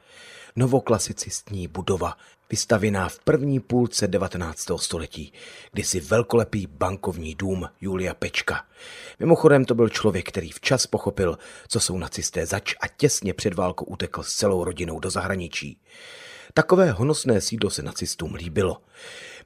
[0.58, 2.16] novoklasicistní budova,
[2.50, 4.66] vystavěná v první půlce 19.
[4.76, 5.32] století,
[5.72, 8.64] kdysi velkolepý bankovní dům Julia Pečka.
[9.20, 13.84] Mimochodem to byl člověk, který včas pochopil, co jsou nacisté zač a těsně před válkou
[13.84, 15.80] utekl s celou rodinou do zahraničí.
[16.54, 18.82] Takové honosné sídlo se nacistům líbilo.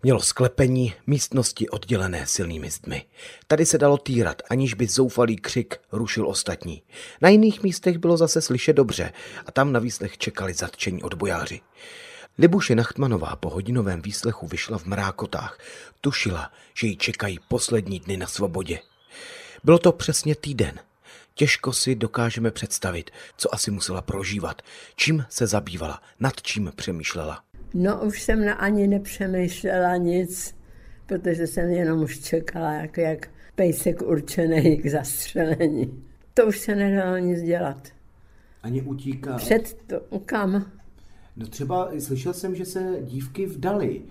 [0.05, 3.05] Mělo sklepení, místnosti oddělené silnými zdmi.
[3.47, 6.83] Tady se dalo týrat, aniž by zoufalý křik rušil ostatní.
[7.21, 9.13] Na jiných místech bylo zase slyšet dobře
[9.47, 11.61] a tam na výslech čekali zatčení odbojáři.
[12.39, 15.59] Libuše Nachtmanová po hodinovém výslechu vyšla v mrákotách.
[16.01, 18.79] Tušila, že ji čekají poslední dny na svobodě.
[19.65, 20.81] Bylo to přesně týden.
[21.35, 24.63] Těžko si dokážeme představit, co asi musela prožívat,
[24.97, 27.43] čím se zabývala, nad čím přemýšlela.
[27.75, 30.57] No už jsem na ani nepřemýšlela nic,
[31.07, 36.05] protože jsem jenom už čekala, jak, jak pejsek určený k zastřelení.
[36.35, 37.89] To už se nedalo nic dělat.
[38.63, 39.37] Ani utíkat?
[39.37, 40.67] Před to, kam?
[41.37, 44.03] No třeba slyšel jsem, že se dívky vdali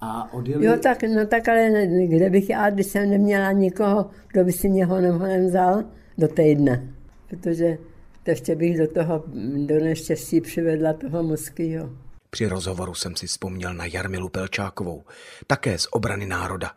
[0.00, 0.66] a odjeli...
[0.66, 4.68] Jo, tak, no tak ale kde bych já, když jsem neměla nikoho, kdo by si
[4.68, 5.84] mě honem vzal
[6.18, 6.88] do týdne.
[7.28, 7.78] Protože
[8.22, 9.24] to ještě bych do toho,
[9.66, 11.90] do neštěstí přivedla toho muskýho.
[12.38, 15.04] Při rozhovoru jsem si vzpomněl na Jarmilu Pelčákovou,
[15.46, 16.70] také z obrany národa.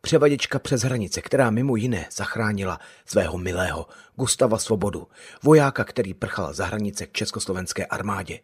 [0.00, 5.08] Převaděčka přes hranice, která mimo jiné zachránila svého milého Gustava Svobodu,
[5.42, 8.40] vojáka, který prchal za hranice k československé armádě.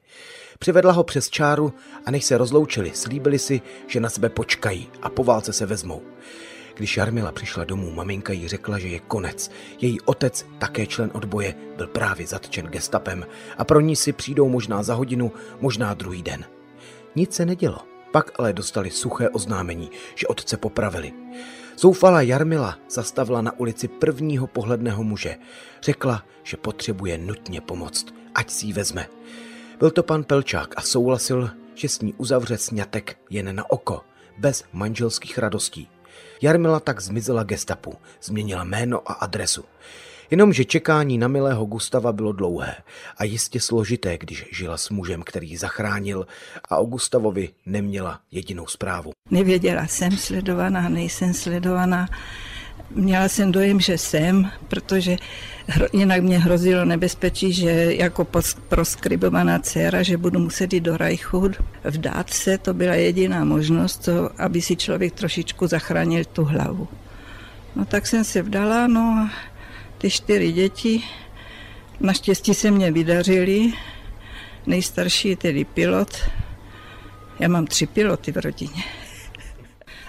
[0.59, 1.73] Přivedla ho přes čáru
[2.07, 6.03] a než se rozloučili, slíbili si, že na sebe počkají a po válce se vezmou.
[6.77, 9.51] Když Jarmila přišla domů, maminka jí řekla, že je konec.
[9.81, 13.27] Její otec, také člen odboje, byl právě zatčen gestapem
[13.59, 16.56] a pro ní si přijdou možná za hodinu, možná druhý den.
[17.17, 17.79] Nic se nedělo.
[18.13, 21.13] Pak ale dostali suché oznámení, že otce popravili.
[21.79, 25.37] Zoufalá Jarmila zastavila na ulici prvního pohledného muže.
[25.83, 29.07] Řekla, že potřebuje nutně pomoct, ať si ji vezme.
[29.79, 34.01] Byl to pan Pelčák a souhlasil, že s ní uzavře sňatek jen na oko,
[34.39, 35.89] bez manželských radostí.
[36.43, 39.65] Jarmila tak zmizela gestapu, změnila jméno a adresu.
[40.31, 42.75] Jenomže čekání na milého Gustava bylo dlouhé
[43.17, 46.27] a jistě složité, když žila s mužem, který ji zachránil
[46.71, 49.11] a o Gustavovi neměla jedinou zprávu.
[49.31, 52.09] Nevěděla, jsem sledovaná, nejsem sledovaná.
[52.91, 55.17] Měla jsem dojem, že jsem, protože
[55.93, 58.27] jinak mě hrozilo nebezpečí, že jako
[58.69, 61.51] proskribovaná dcera, že budu muset jít do Rajchu.
[61.85, 66.89] Vdát se, to byla jediná možnost, to, aby si člověk trošičku zachránil tu hlavu.
[67.77, 69.31] No tak jsem se vdala, no a
[69.99, 71.03] ty čtyři děti,
[72.01, 73.73] naštěstí se mě vydařili.
[74.67, 76.17] Nejstarší je tedy pilot.
[77.39, 78.85] Já mám tři piloty v rodině.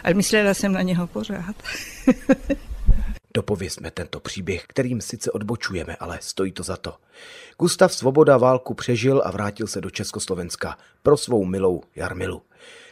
[0.04, 1.56] Ale myslela jsem na něho pořád.
[3.34, 6.96] Dopovězme tento příběh, kterým sice odbočujeme, ale stojí to za to.
[7.60, 12.42] Gustav Svoboda válku přežil a vrátil se do Československa pro svou milou Jarmilu.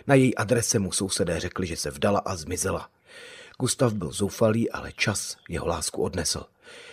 [0.07, 2.89] Na její adrese mu sousedé řekli, že se vdala a zmizela.
[3.59, 6.45] Gustav byl zoufalý, ale čas jeho lásku odnesl.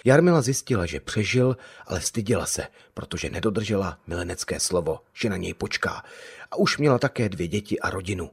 [0.05, 1.57] Jarmila zjistila, že přežil,
[1.87, 6.03] ale styděla se, protože nedodržela milenecké slovo, že na něj počká.
[6.51, 8.31] A už měla také dvě děti a rodinu.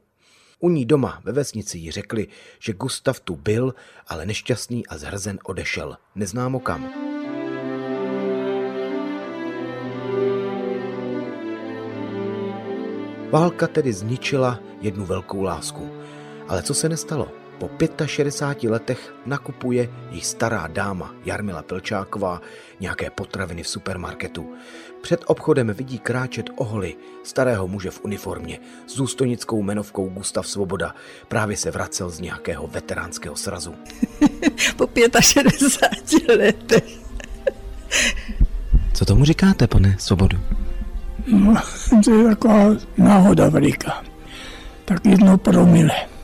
[0.58, 3.74] U ní doma ve vesnici jí řekli, že Gustav tu byl,
[4.06, 5.96] ale nešťastný a zhrzen odešel.
[6.14, 7.10] Neznámo kam.
[13.30, 15.90] Válka tedy zničila jednu velkou lásku.
[16.48, 17.32] Ale co se nestalo?
[17.60, 17.70] Po
[18.06, 22.40] 65 letech nakupuje jí stará dáma Jarmila Pelčáková
[22.80, 24.54] nějaké potraviny v supermarketu.
[25.02, 30.94] Před obchodem vidí kráčet oholy starého muže v uniformě s důstojnickou menovkou Gustav Svoboda.
[31.28, 33.74] Právě se vracel z nějakého veteránského srazu.
[34.76, 34.88] po
[35.20, 36.84] 65 letech.
[38.94, 40.38] Co tomu říkáte, pane Svobodu?
[41.26, 41.54] No,
[42.04, 44.04] to je taková náhoda veliká
[44.84, 46.19] Tak jednou promile.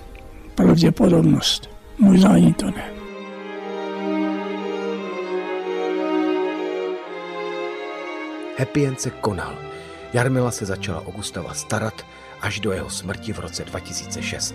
[0.57, 1.71] Pravděpodobnost.
[1.99, 2.91] Možná ani to ne.
[8.59, 9.59] Happy End se konal.
[10.13, 12.07] Jarmila se začala o Gustava starat
[12.41, 14.55] až do jeho smrti v roce 2006.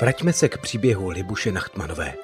[0.00, 2.14] Vraťme se k příběhu Libuše Nachtmanové.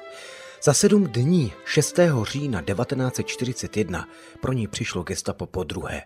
[0.63, 1.99] Za sedm dní 6.
[2.23, 4.07] října 1941
[4.41, 6.01] pro ní přišlo gestapo po druhé.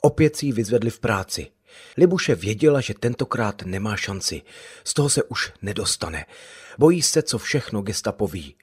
[0.00, 1.46] Opět si ji vyzvedli v práci.
[1.96, 4.42] Libuše věděla, že tentokrát nemá šanci.
[4.84, 6.26] Z toho se už nedostane.
[6.78, 8.56] Bojí se, co všechno gestapo ví.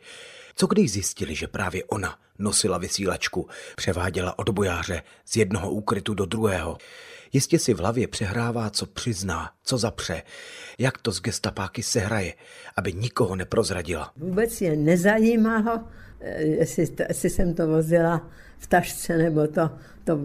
[0.56, 6.78] Co když zjistili, že právě ona nosila vysílačku, převáděla odbojáře z jednoho úkrytu do druhého.
[7.34, 10.22] Jistě si v hlavě přehrává, co přizná, co zapře,
[10.78, 12.34] jak to z gestapáky sehraje,
[12.76, 14.12] aby nikoho neprozradila.
[14.18, 15.84] Vůbec je nezajímalo,
[16.20, 19.70] eh, jestli, jestli jsem to vozila v tašce nebo to,
[20.04, 20.20] to,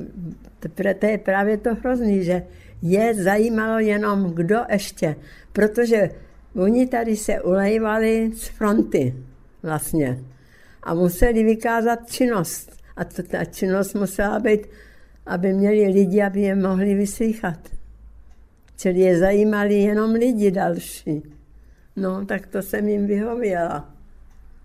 [0.61, 2.43] to, to je právě to hrozný, že
[2.83, 5.17] je zajímalo jenom kdo ještě,
[5.53, 6.11] protože
[6.57, 9.15] oni tady se ulejvali z fronty
[9.63, 10.25] vlastně
[10.83, 12.73] a museli vykázat činnost.
[12.97, 14.67] A to, ta činnost musela být
[15.27, 17.59] aby měli lidi, aby je mohli vyslychat.
[18.77, 21.23] Čili je zajímali jenom lidi další.
[21.97, 23.91] No, tak to jsem jim vyhověla.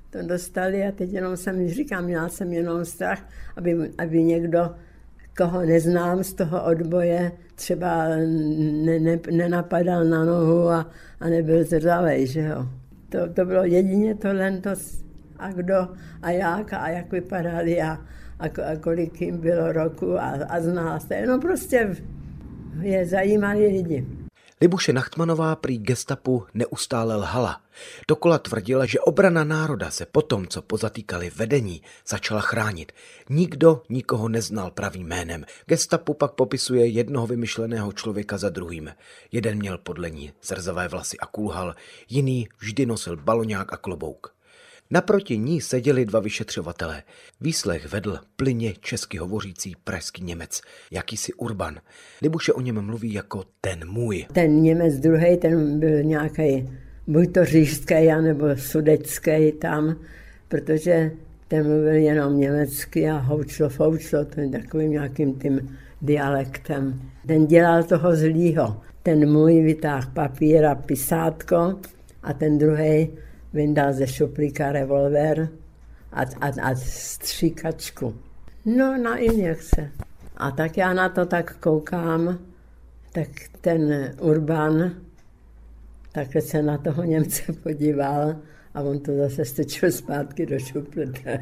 [0.10, 4.76] To dostali a teď jenom jsem, říkám, měla jsem jenom strach, aby, aby někdo,
[5.38, 8.08] koho neznám z toho odboje, třeba
[8.86, 12.68] ne, ne, nenapadal na nohu a, a nebyl zrzavej, že jo.
[13.10, 14.70] To, to bylo jedině tohle, to,
[15.40, 15.88] a kdo
[16.22, 17.98] a jak a jak vypadali a,
[18.40, 21.26] a, a kolik jim bylo roku a, a zná se.
[21.28, 21.96] No prostě
[22.82, 24.06] je zajímali lidi.
[24.62, 27.62] Libuše Nachtmanová prý gestapu neustále lhala.
[28.08, 32.92] Dokola tvrdila, že obrana národa se potom, co pozatýkali vedení, začala chránit.
[33.30, 35.46] Nikdo nikoho neznal pravým jménem.
[35.66, 38.92] Gestapu pak popisuje jednoho vymyšleného člověka za druhým.
[39.32, 41.76] Jeden měl podle ní zrzavé vlasy a kulhal,
[42.10, 44.39] jiný vždy nosil baloňák a klobouk.
[44.92, 47.04] Naproti ní seděli dva vyšetřovatelé.
[47.42, 51.80] Výslech vedl plyně česky hovořící pražský Němec, jakýsi Urban.
[52.22, 54.26] Libuše o něm mluví jako ten můj.
[54.34, 56.70] Ten Němec druhý, ten byl nějaký
[57.08, 59.96] buď to řížský, anebo sudecký tam,
[60.48, 61.12] protože
[61.48, 67.02] ten mluvil jenom německy a houčlo, foučlo, je takovým nějakým tím dialektem.
[67.28, 68.82] Ten dělal toho zlýho.
[69.04, 71.80] Ten můj vytáhl papír a pisátko
[72.24, 73.10] a ten druhý
[73.54, 75.50] vyndal ze šuplíka revolver
[76.12, 78.16] a, a, a stříkačku.
[78.66, 79.92] No, na injekce.
[80.38, 82.40] A tak já na to tak koukám,
[83.12, 83.28] tak
[83.62, 84.92] ten Urban
[86.12, 88.36] takhle se na toho Němce podíval
[88.74, 91.40] a on to zase stečil zpátky do šuplete.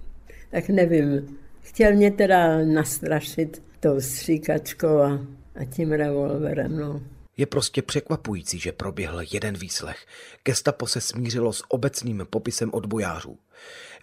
[0.50, 1.38] tak nevím.
[1.60, 6.76] Chtěl mě teda nastrašit tou stříkačkou a, a tím revolverem.
[6.76, 7.00] No.
[7.38, 10.06] Je prostě překvapující, že proběhl jeden výslech.
[10.44, 13.38] Gestapo se smířilo s obecným popisem odbojářů.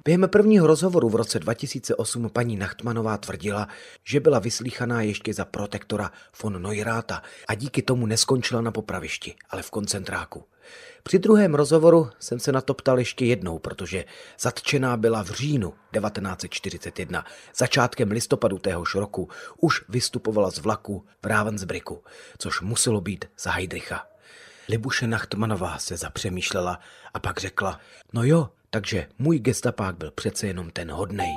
[0.06, 3.68] Během prvního rozhovoru v roce 2008 paní Nachtmanová tvrdila,
[4.04, 6.12] že byla vyslíchaná ještě za protektora
[6.44, 10.44] von Neuráta a díky tomu neskončila na popravišti, ale v koncentráku.
[11.08, 14.06] Při druhém rozhovoru jsem se na to ptal ještě jednou, protože
[14.40, 17.26] zatčená byla v říjnu 1941.
[17.56, 19.30] Začátkem listopadu téhož roku
[19.62, 22.04] už vystupovala z vlaku v Ravensbricku,
[22.38, 24.08] což muselo být za Heidricha.
[24.70, 26.80] Libuše Nachtmanová se zapřemýšlela
[27.14, 27.80] a pak řekla,
[28.14, 31.34] no jo, takže můj gestapák byl přece jenom ten hodnej.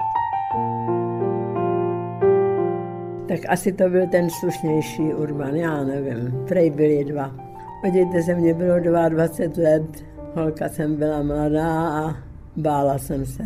[3.28, 6.44] Tak asi to byl ten slušnější Urban, já nevím.
[6.48, 7.47] Prej byli dva.
[7.80, 12.16] Podívejte se, mě bylo 22 let, holka jsem byla mladá a
[12.56, 13.42] bála jsem se.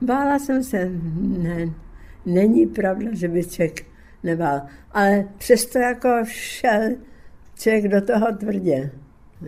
[0.00, 0.90] Bála jsem se,
[1.38, 1.66] ne,
[2.26, 3.86] není pravda, že by člověk
[4.22, 4.60] nebál.
[4.92, 6.80] Ale přesto jako šel
[7.58, 8.90] člověk do toho tvrdě.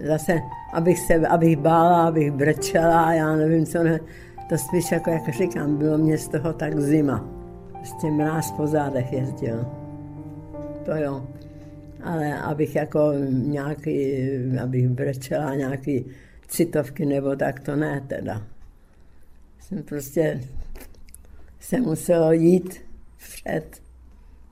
[0.07, 0.41] Zase,
[0.73, 4.01] abych se, abych bála, abych brečela, já nevím co, ne.
[4.49, 7.25] to spíš jako, jak říkám, bylo mě z toho tak zima.
[7.73, 9.67] Prostě mráz po zádech jezdil.
[10.85, 11.27] To jo.
[12.05, 14.17] Ale abych jako nějaký,
[14.63, 16.05] abych brečela nějaký
[16.47, 18.47] citovky nebo tak, to ne teda.
[19.59, 20.41] Jsem prostě
[21.61, 22.81] se muselo jít
[23.17, 23.83] vpřed.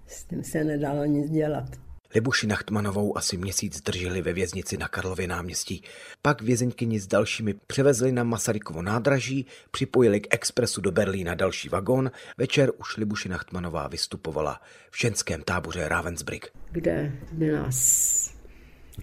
[0.07, 1.71] S tím se nedalo nic dělat.
[2.15, 5.83] Libuši Nachtmanovou asi měsíc drželi ve věznici na Karlově náměstí.
[6.23, 12.11] Pak vězeňkyni s dalšími převezli na Masarykovo nádraží, připojili k expresu do Berlína další vagón.
[12.39, 14.61] Večer už Libuši Nachtmanová vystupovala
[14.91, 16.47] v ženském táboře Ravensbrück.
[16.71, 18.35] Kde by nás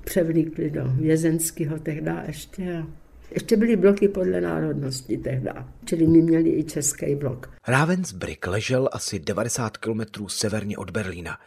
[0.04, 2.86] převlíkli do vězenského tehdy ještě.
[3.32, 5.50] Ještě byly bloky podle národnosti tehdy,
[5.86, 7.50] čili my měli i český blok.
[7.68, 11.38] Ravensbrück ležel asi 90 kilometrů severně od Berlína.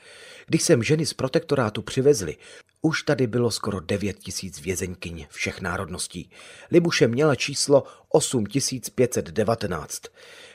[0.52, 2.36] Když sem ženy z protektorátu přivezli,
[2.82, 6.30] už tady bylo skoro 9 tisíc vězeňkyň všech národností.
[6.70, 10.02] Libuše měla číslo 8519.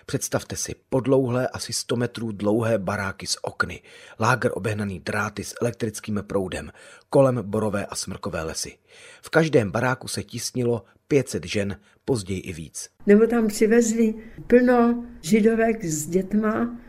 [0.05, 3.81] Představte si podlouhlé asi 100 metrů dlouhé baráky s okny,
[4.19, 6.71] lágr obehnaný dráty s elektrickým proudem,
[7.09, 8.77] kolem borové a smrkové lesy.
[9.21, 12.89] V každém baráku se tisnilo 500 žen, později i víc.
[13.05, 14.13] Nebo tam přivezli
[14.47, 16.79] plno židovek s dětma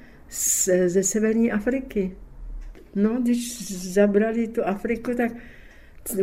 [0.86, 2.16] ze severní Afriky.
[2.94, 5.32] No, když zabrali tu Afriku, tak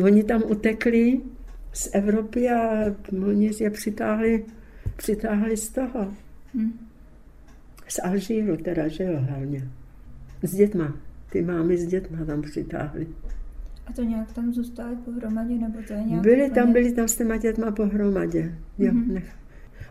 [0.01, 1.21] oni tam utekli
[1.73, 2.85] z Evropy a
[3.27, 4.45] oni je přitáhli,
[4.95, 6.13] přitáhli z toho.
[6.53, 6.79] Hmm.
[7.87, 9.67] Z Alžíru teda, že jo, hlavně.
[10.43, 10.97] S dětma.
[11.31, 13.07] Ty mámy s dětma tam přitáhli.
[13.87, 17.15] A to nějak tam zůstali pohromadě, nebo to je nějak Byli tam, byli tam s
[17.15, 18.55] těma dětma pohromadě.
[18.77, 19.13] Jo, mm-hmm.
[19.13, 19.35] nech.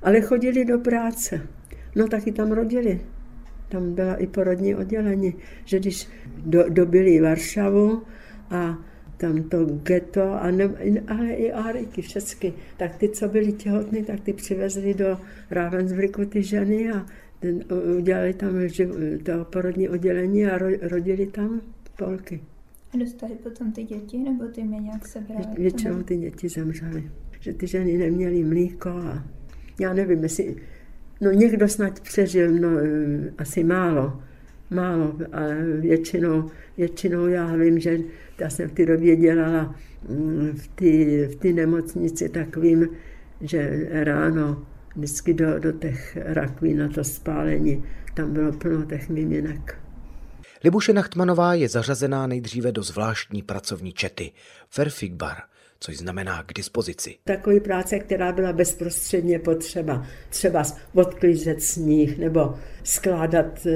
[0.03, 1.41] Ale chodili do práce.
[1.97, 3.01] No taky tam rodili.
[3.75, 8.03] Tam byla i porodní oddělení, že když do, dobili Varšavu
[8.51, 8.79] a
[9.17, 10.65] tam to ghetto, a ne,
[11.09, 15.19] ale i Áriky, všechny, tak ty, co byli těhotní, tak ty přivezli do
[15.51, 17.07] Ravensbrücku ty ženy a
[17.41, 17.65] ten,
[17.99, 18.53] udělali tam
[19.23, 21.61] to porodní oddělení a ro, rodili tam
[21.99, 22.41] Polky.
[22.95, 25.47] A dostali potom ty děti, nebo ty mě nějak sebrali?
[25.59, 27.11] Většinou ty děti zemřely.
[27.41, 29.25] Že ty ženy neměly mlíko a
[29.81, 30.57] já nevím, jestli
[31.21, 34.23] No někdo snad přežil, no eh, asi málo,
[34.71, 37.99] málo, ale většinou, většinou já vím, že
[38.39, 39.75] já jsem v té době dělala
[40.09, 42.89] mm, v té v ty nemocnici, tak vím,
[43.41, 47.85] že ráno vždycky do, do těch rakví na to spálení,
[48.15, 49.79] tam bylo plno těch miminek.
[50.65, 54.33] Libuše Nachtmanová je zařazená nejdříve do zvláštní pracovní čety
[54.77, 55.37] Verfigbar–
[55.85, 57.15] což znamená k dispozici.
[57.25, 60.63] Takový práce, která byla bezprostředně potřeba, třeba
[60.95, 63.71] odklízet sníh nebo skládat e,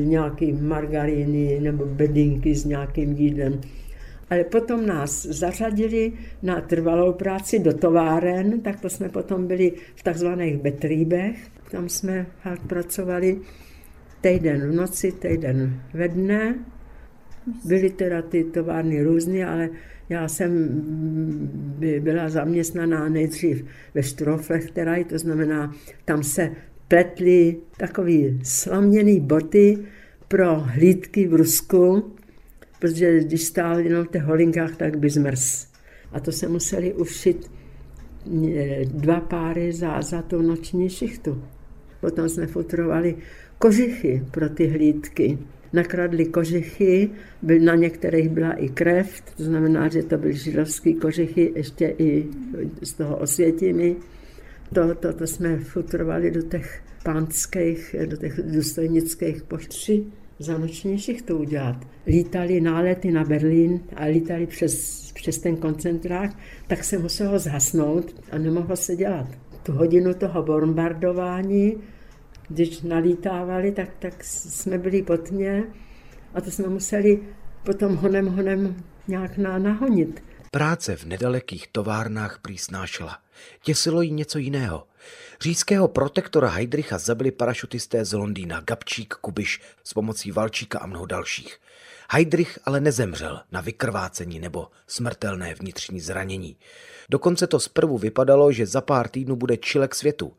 [0.00, 3.60] nějaký margaríny nebo bedinky s nějakým jídlem.
[4.30, 10.02] Ale potom nás zařadili na trvalou práci do továren, tak to jsme potom byli v
[10.02, 11.36] takzvaných betrýbech.
[11.70, 12.26] Tam jsme
[12.66, 13.40] pracovali
[14.20, 16.54] týden v noci, týden ve dne.
[17.64, 19.68] Byly teda ty továrny různé, ale
[20.12, 20.82] já jsem
[22.00, 26.50] byla zaměstnaná nejdřív ve Štroflech, která to znamená, tam se
[26.88, 29.78] pletly takový slaměný boty
[30.28, 32.12] pro hlídky v Rusku,
[32.78, 35.66] protože když stál jenom v těch holinkách, tak by zmrz.
[36.12, 37.50] A to se museli ušit
[38.56, 41.42] eh, dva páry za, za tu noční šichtu.
[42.00, 43.16] Potom jsme futrovali
[43.58, 45.38] kožichy pro ty hlídky
[45.72, 47.10] nakradli kožichy,
[47.42, 52.26] byl, na některých byla i krev, to znamená, že to byly židovské kožichy, ještě i
[52.82, 53.96] z toho osvětimi.
[54.74, 61.38] To, to, to jsme futrovali do těch pánských, do těch důstojnických poštří za noční to
[61.38, 61.76] udělat.
[62.06, 66.30] Lítali nálety na Berlín a lítali přes, přes ten koncentrák,
[66.66, 69.26] tak se muselo zhasnout a nemohlo se dělat.
[69.62, 71.76] Tu hodinu toho bombardování
[72.48, 75.64] když nalítávali, tak, tak jsme byli pod mě
[76.34, 77.20] a to jsme museli
[77.64, 80.24] potom honem honem nějak nahonit.
[80.50, 83.18] Práce v nedalekých továrnách prý snášela.
[83.62, 84.86] Těsilo jí něco jiného.
[85.40, 91.58] Říckého protektora Heidricha zabili parašutisté z Londýna Gabčík, Kubiš s pomocí Valčíka a mnoho dalších.
[92.10, 96.56] Heidrich ale nezemřel na vykrvácení nebo smrtelné vnitřní zranění.
[97.10, 100.32] Dokonce to zprvu vypadalo, že za pár týdnů bude čilek světu.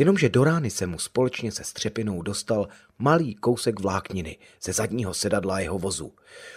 [0.00, 5.60] Jenomže do rány se mu společně se střepinou dostal malý kousek vlákniny ze zadního sedadla
[5.60, 6.12] jeho vozu.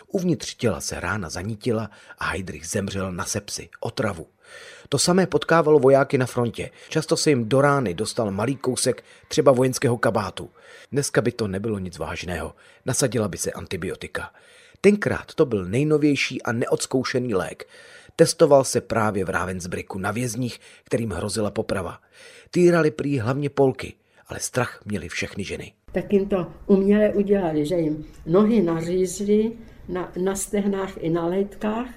[0.08, 4.28] Uvnitř těla se rána zanítila a Heidrich zemřel na sepsy, otravu.
[4.90, 6.70] To samé potkávalo vojáky na frontě.
[6.90, 10.50] Často se jim do rány dostal malý kousek třeba vojenského kabátu.
[10.92, 12.56] Dneska by to nebylo nic vážného.
[12.86, 14.32] Nasadila by se antibiotika.
[14.82, 17.68] Tenkrát to byl nejnovější a neodzkoušený lék.
[18.16, 22.00] Testoval se právě v Ravensbricku na vězních, kterým hrozila poprava.
[22.52, 23.94] Týrali prý hlavně Polky,
[24.28, 25.74] ale strach měli všechny ženy.
[25.92, 29.52] Tak jim to uměle udělali, že jim nohy nařízli
[29.90, 31.90] na, na stehnách i na lejtkách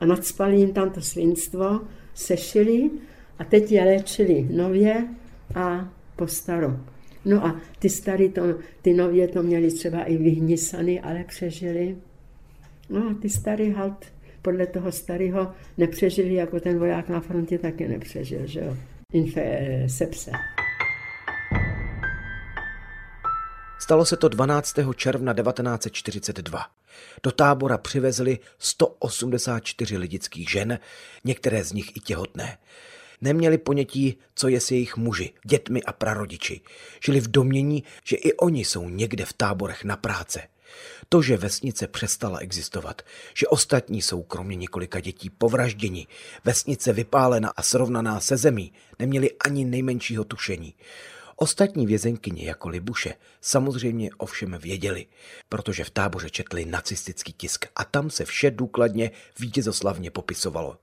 [0.00, 1.80] a nadspali jim tam to svinstvo,
[2.14, 2.90] sešili
[3.38, 5.08] a teď je léčili nově
[5.54, 6.80] a po staru.
[7.24, 8.42] No a ty starý, to,
[8.82, 11.96] ty nově to měli třeba i vyhnisany, ale přežili.
[12.90, 14.04] No a ty starý halt
[14.42, 18.76] podle toho starého nepřežili, jako ten voják na frontě taky nepřežil, že jo.
[19.12, 19.42] Infe,
[19.86, 20.30] sepse.
[23.78, 24.74] Stalo se to 12.
[24.96, 26.66] června 1942.
[27.22, 30.78] Do tábora přivezli 184 lidických žen,
[31.24, 32.58] některé z nich i těhotné.
[33.20, 36.60] Neměli ponětí, co je s jejich muži, dětmi a prarodiči.
[37.04, 40.40] Žili v domění, že i oni jsou někde v táborech na práce.
[41.08, 43.02] To, že vesnice přestala existovat,
[43.34, 46.06] že ostatní jsou kromě několika dětí povražděni,
[46.44, 50.74] vesnice vypálena a srovnaná se zemí, neměli ani nejmenšího tušení.
[51.36, 55.06] Ostatní vězenkyně jako Libuše samozřejmě ovšem věděli,
[55.48, 60.78] protože v táboře četli nacistický tisk a tam se vše důkladně vítězoslavně popisovalo.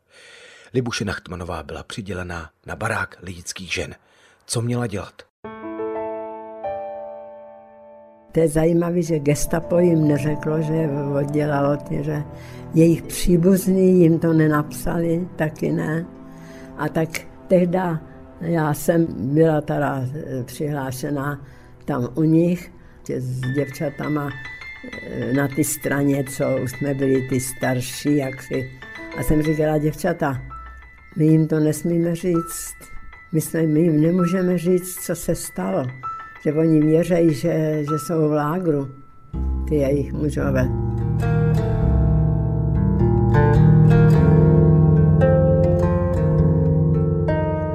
[0.74, 3.96] Libuše Nachtmanová byla přidělená na barák lidických žen.
[4.46, 5.29] Co měla dělat?
[8.32, 12.24] To je zajímavé, že gestapo jim neřeklo, že oddělalo ty, že
[12.74, 16.06] jejich příbuzní jim to nenapsali, taky ne.
[16.78, 17.10] A tak
[17.48, 18.02] tehda
[18.42, 20.06] já jsem byla teda
[20.46, 21.46] přihlášená
[21.86, 22.72] tam u nich
[23.18, 24.30] s děvčatama
[25.04, 28.72] eh, na ty straně, co už jsme byli ty starší, jak si.
[29.18, 30.42] A jsem říkala, děvčata,
[31.18, 32.76] my jim to nesmíme říct.
[33.32, 35.88] My, jsme, my jim nemůžeme říct, co se stalo.
[36.44, 38.88] Že oni věří, že, že jsou v lágru,
[39.70, 40.70] ty jejich mužové.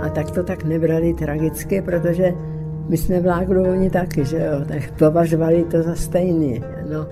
[0.01, 2.35] A tak to tak nebrali tragicky, protože
[2.89, 6.63] my jsme v lágru, oni taky, že jo, tak považovali to za stejný.
[6.91, 7.07] No.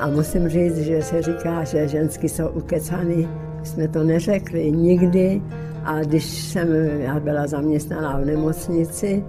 [0.00, 3.28] A musím říct, že se říká, že ženský jsou ukecaný,
[3.62, 5.42] jsme to neřekli nikdy,
[5.84, 6.68] a když jsem,
[7.00, 9.24] já byla zaměstnaná v nemocnici,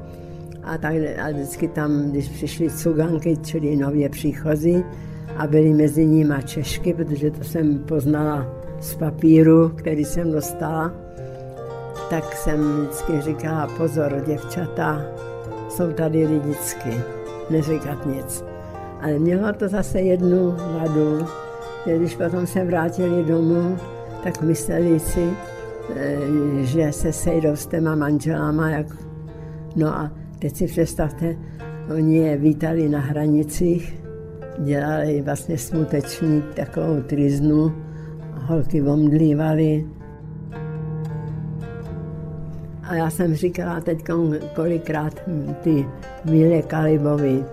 [0.67, 0.93] a, tak,
[1.23, 4.83] a vždycky tam, když přišly cuganky, čili nově příchozí,
[5.37, 8.47] a byly mezi nimi Češky, protože to jsem poznala
[8.79, 10.91] z papíru, který jsem dostala,
[12.09, 15.01] tak jsem vždycky říkala, pozor, děvčata,
[15.69, 16.93] jsou tady lidicky,
[17.49, 18.43] neříkat nic.
[19.01, 21.25] Ale mělo to zase jednu vadu,
[21.85, 23.77] že když potom se vrátili domů,
[24.23, 25.29] tak mysleli si,
[25.95, 28.69] Eh, že se sejdou s těma manželama.
[28.69, 28.87] Jak...
[29.75, 31.35] No a teď si představte,
[31.95, 34.03] oni je vítali na hranicích,
[34.59, 37.71] dělali vlastně smuteční takovou triznu,
[38.33, 39.85] holky omdlívali.
[42.83, 44.03] A já jsem říkala teď
[44.55, 45.13] kolikrát
[45.61, 45.85] ty
[46.25, 47.43] Míle Kalibovi,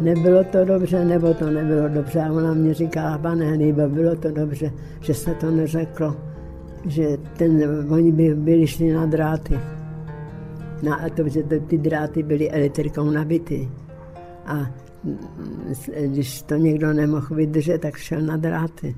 [0.00, 2.20] nebylo to dobře, nebo to nebylo dobře.
[2.20, 6.28] A ona mě říkala, pane Hlibo, bylo to dobře, že se to neřeklo
[6.86, 9.58] že ten, oni by byli šli na dráty.
[10.82, 13.68] Na, a to, že ty dráty byly elektrikou nabity.
[14.46, 14.74] A
[16.06, 18.96] když to někdo nemohl vydržet, tak šel na dráty.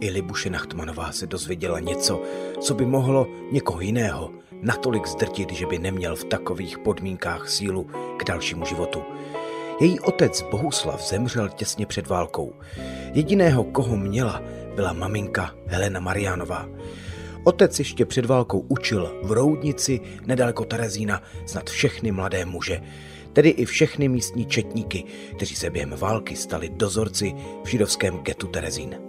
[0.00, 2.22] I Libuše Nachtmanová se dozvěděla něco,
[2.60, 4.30] co by mohlo někoho jiného
[4.62, 7.86] natolik zdrtit, že by neměl v takových podmínkách sílu
[8.16, 9.02] k dalšímu životu.
[9.80, 12.54] Její otec Bohuslav zemřel těsně před válkou.
[13.12, 14.42] Jediného, koho měla,
[14.74, 16.68] byla maminka Helena Mariánová.
[17.44, 22.80] Otec ještě před válkou učil v Roudnici nedaleko Terezína snad všechny mladé muže,
[23.32, 25.04] tedy i všechny místní četníky,
[25.36, 29.00] kteří se během války stali dozorci v židovském getu Terezín.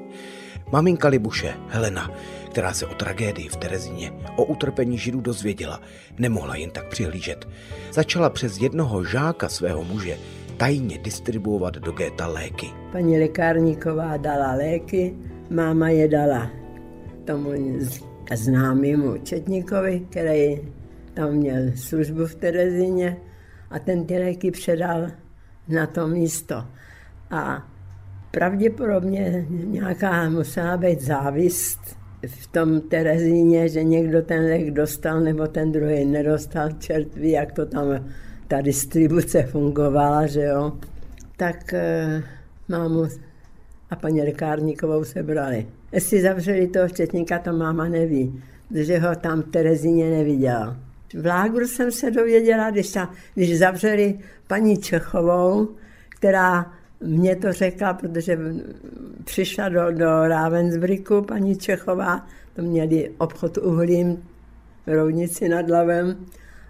[0.71, 2.11] Maminka Libuše, Helena,
[2.51, 5.81] která se o tragédii v Terezíně, o utrpení židů dozvěděla,
[6.17, 7.47] nemohla jen tak přihlížet.
[7.91, 10.17] Začala přes jednoho žáka svého muže
[10.59, 12.67] tajně distribuovat do géta léky.
[12.91, 15.15] Paní lékárníková dala léky,
[15.49, 16.51] máma je dala
[17.25, 17.49] tomu
[18.33, 20.61] známému četníkovi, který
[21.13, 23.17] tam měl službu v Terezíně
[23.69, 25.07] a ten ty léky předal
[25.67, 26.65] na to místo.
[27.31, 27.67] A
[28.31, 31.79] pravděpodobně nějaká musela být závist
[32.27, 37.51] v tom Terezíně, že někdo ten lék dostal nebo ten druhý nedostal, čert ví, jak
[37.51, 37.87] to tam
[38.49, 40.73] ta distribuce fungovala, že jo.
[41.37, 42.23] Tak e,
[42.67, 43.07] mámu
[43.89, 45.67] a paní lékárníkovou sebrali.
[45.91, 50.77] Jestli zavřeli toho četníka, to máma neví, protože ho tam v Terezíně neviděla.
[51.13, 55.69] V lágru jsem se dověděla, když, ta, když zavřeli paní Čechovou,
[56.09, 58.39] která mě to řekla, protože
[59.23, 64.23] přišla do, do Ravensbricku paní Čechová, to měli obchod uhlím
[64.85, 66.25] v Roudnici nad Lavem,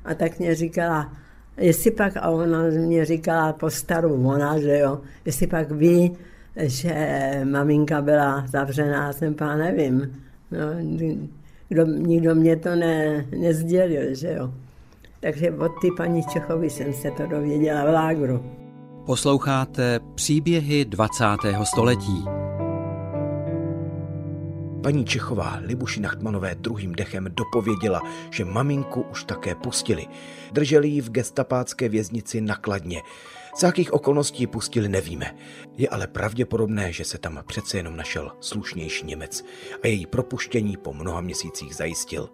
[0.05, 1.13] a tak mě říkala,
[1.59, 6.17] jestli pak, a ona mě říkala po staru, ona, že jo, jestli pak ví,
[6.55, 10.15] že maminka byla zavřená, já jsem pán nevím.
[10.51, 10.59] No,
[11.69, 14.51] kdo, nikdo mě to ne, nezdělil, že jo.
[15.19, 18.45] Takže od ty paní Čechovy jsem se to dověděla v lágru.
[19.05, 21.25] Posloucháte příběhy 20.
[21.63, 22.25] století.
[24.83, 28.01] Paní Čechová Libuši Nachtmanové druhým dechem dopověděla,
[28.31, 30.07] že maminku už také pustili.
[30.51, 33.01] Drželi ji v gestapácké věznici nakladně.
[33.55, 35.35] Z jakých okolností pustili nevíme.
[35.77, 39.45] Je ale pravděpodobné, že se tam přece jenom našel slušnější Němec
[39.83, 42.29] a její propuštění po mnoha měsících zajistil.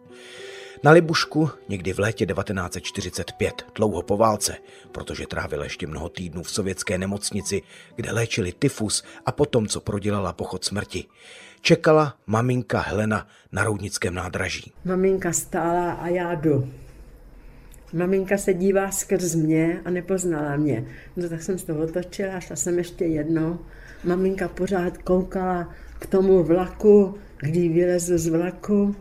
[0.84, 4.56] Na Libušku někdy v létě 1945, dlouho po válce,
[4.92, 7.62] protože trávila ještě mnoho týdnů v sovětské nemocnici,
[7.96, 11.06] kde léčili tyfus a potom, co prodělala pochod smrti,
[11.62, 14.72] čekala maminka Helena na Roudnickém nádraží.
[14.86, 16.70] Maminka stála a já jdu.
[17.94, 20.86] Maminka se dívá skrz mě a nepoznala mě.
[21.16, 23.60] No tak jsem se to otočila a šla jsem ještě jednou.
[24.04, 28.96] Maminka pořád koukala k tomu vlaku, kdy vylezl z vlaku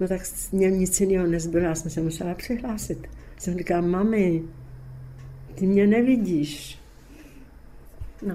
[0.00, 0.20] No tak
[0.52, 3.06] mě nic jiného nezbylo, já jsem se musela přihlásit.
[3.38, 4.42] Jsem říkala, mami,
[5.54, 6.78] ty mě nevidíš.
[8.26, 8.34] No.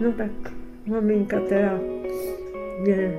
[0.00, 0.52] No tak
[0.86, 1.80] maminka teda
[2.80, 3.14] mě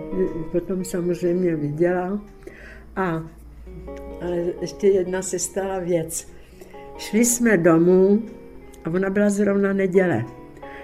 [0.52, 2.22] potom samozřejmě viděla.
[2.96, 3.24] A
[4.22, 6.28] ale ještě jedna se stala věc.
[6.98, 8.24] Šli jsme domů
[8.86, 10.26] a ona byla zrovna neděle.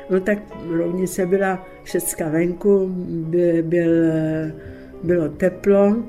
[0.09, 0.39] No tak
[0.69, 3.91] rovnice byla všecka venku, by, byl,
[5.03, 6.03] bylo teplo,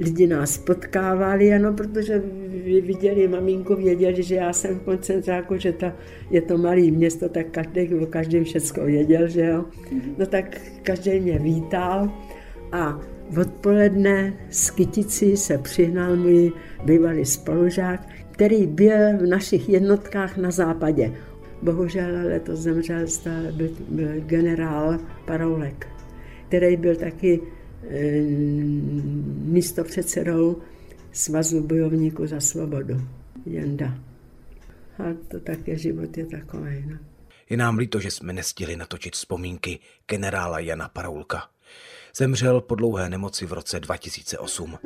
[0.00, 2.22] lidi nás potkávali, ano, protože
[2.64, 5.92] viděli maminku, věděli, že já jsem v koncentráku, že to,
[6.30, 9.64] je to malé město, tak každý o každém všecko věděl, že jo.
[10.18, 12.10] No tak každý mě vítal
[12.72, 13.00] a
[13.40, 16.52] odpoledne z Kytici se přihnal můj
[16.84, 21.12] bývalý spolužák, který byl v našich jednotkách na západě.
[21.62, 25.88] Bohužel letos zemřel stále byl, byl generál Paroulek,
[26.48, 27.40] který byl taky
[27.88, 28.20] e,
[29.44, 30.62] místopředsedou
[31.12, 32.94] Svazu bojovníků za svobodu.
[33.46, 33.98] Jenda.
[34.98, 36.84] A to také život je takový.
[36.90, 36.96] No.
[37.50, 41.42] Je nám líto, že jsme nestihli natočit vzpomínky generála Jana Paroulka.
[42.16, 44.78] Zemřel po dlouhé nemoci v roce 2008.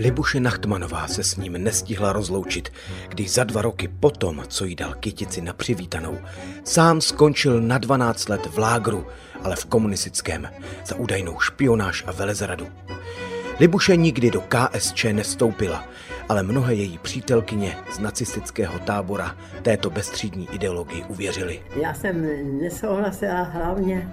[0.00, 2.72] Libuše Nachtmanová se s ním nestihla rozloučit,
[3.08, 6.18] když za dva roky potom, co jí dal kytici na přivítanou,
[6.64, 9.06] sám skončil na 12 let v lágru,
[9.44, 10.48] ale v komunistickém,
[10.86, 12.66] za údajnou špionáž a velezradu.
[13.58, 15.84] Libuše nikdy do KSČ nestoupila,
[16.28, 21.62] ale mnohé její přítelkyně z nacistického tábora této bestřídní ideologii uvěřili.
[21.82, 22.28] Já jsem
[22.60, 24.12] nesouhlasila hlavně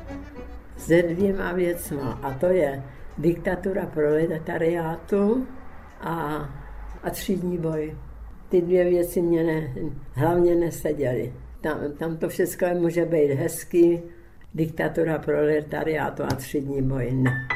[0.78, 2.84] se dvěma věcma, a to je
[3.18, 5.48] diktatura proletariátu
[6.02, 6.50] a,
[7.04, 7.98] a třídní boj.
[8.50, 9.74] Ty dvě věci mě ne,
[10.14, 11.34] hlavně neseděly.
[11.62, 14.02] Tam, tam to všechno může být hezký,
[14.54, 17.48] diktatura proletariátu a třídní boj ne.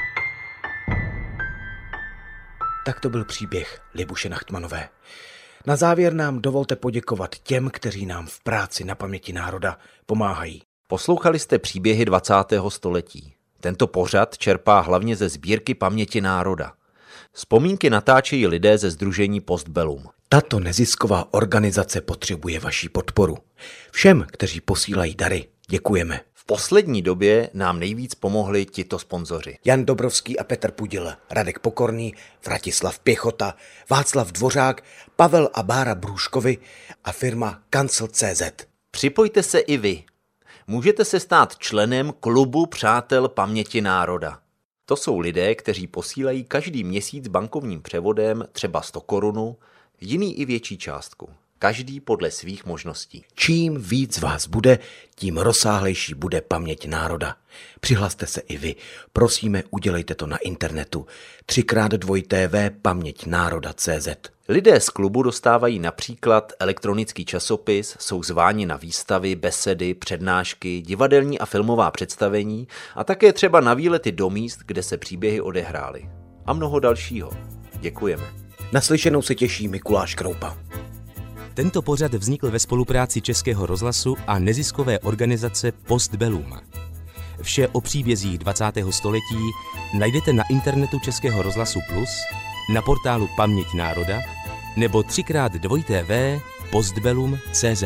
[2.86, 4.90] Tak to byl příběh Libuše Nachtmanové.
[5.66, 10.62] Na závěr nám dovolte poděkovat těm, kteří nám v práci na paměti národa pomáhají.
[10.88, 12.34] Poslouchali jste příběhy 20.
[12.70, 13.34] století.
[13.60, 16.74] Tento pořad čerpá hlavně ze sbírky paměti národa.
[17.34, 20.04] Vzpomínky natáčejí lidé ze Združení Postbellum.
[20.30, 23.38] Tato nezisková organizace potřebuje vaši podporu.
[23.92, 26.20] Všem, kteří posílají dary, děkujeme.
[26.34, 29.58] V poslední době nám nejvíc pomohli tito sponzoři.
[29.66, 32.14] Jan Dobrovský a Petr Pudil, Radek Pokorný,
[32.46, 33.54] Vratislav Pěchota,
[33.90, 34.84] Václav Dvořák,
[35.16, 36.58] Pavel a Bára Brůškovi
[37.04, 38.42] a firma Cancel.cz.
[38.92, 40.04] Připojte se i vy.
[40.68, 44.40] Můžete se stát členem klubu Přátel paměti národa.
[44.92, 49.58] To jsou lidé, kteří posílají každý měsíc bankovním převodem třeba 100 korunu,
[50.02, 51.30] jiný i větší částku.
[51.62, 53.24] Každý podle svých možností.
[53.36, 54.80] Čím víc vás bude,
[55.16, 57.36] tím rozsáhlejší bude paměť národa.
[57.80, 58.76] Přihlaste se i vy.
[59.14, 61.06] Prosíme, udělejte to na internetu.
[61.48, 64.08] 3x2 paměť národa CZ.
[64.50, 71.46] Lidé z klubu dostávají například elektronický časopis, jsou zváni na výstavy, besedy, přednášky, divadelní a
[71.46, 76.10] filmová představení a také třeba na výlety do míst, kde se příběhy odehrály.
[76.46, 77.32] A mnoho dalšího.
[77.80, 78.24] Děkujeme.
[78.72, 80.58] Naslyšenou se těší Mikuláš Kroupa.
[81.54, 86.54] Tento pořad vznikl ve spolupráci Českého rozhlasu a neziskové organizace Postbellum.
[87.42, 88.66] Vše o příbězích 20.
[88.90, 89.52] století
[90.00, 92.10] najdete na internetu Českého rozhlasu Plus,
[92.74, 94.20] na portálu Paměť národa
[94.78, 96.42] nebo 3x2
[96.72, 97.84] postbellum.cz.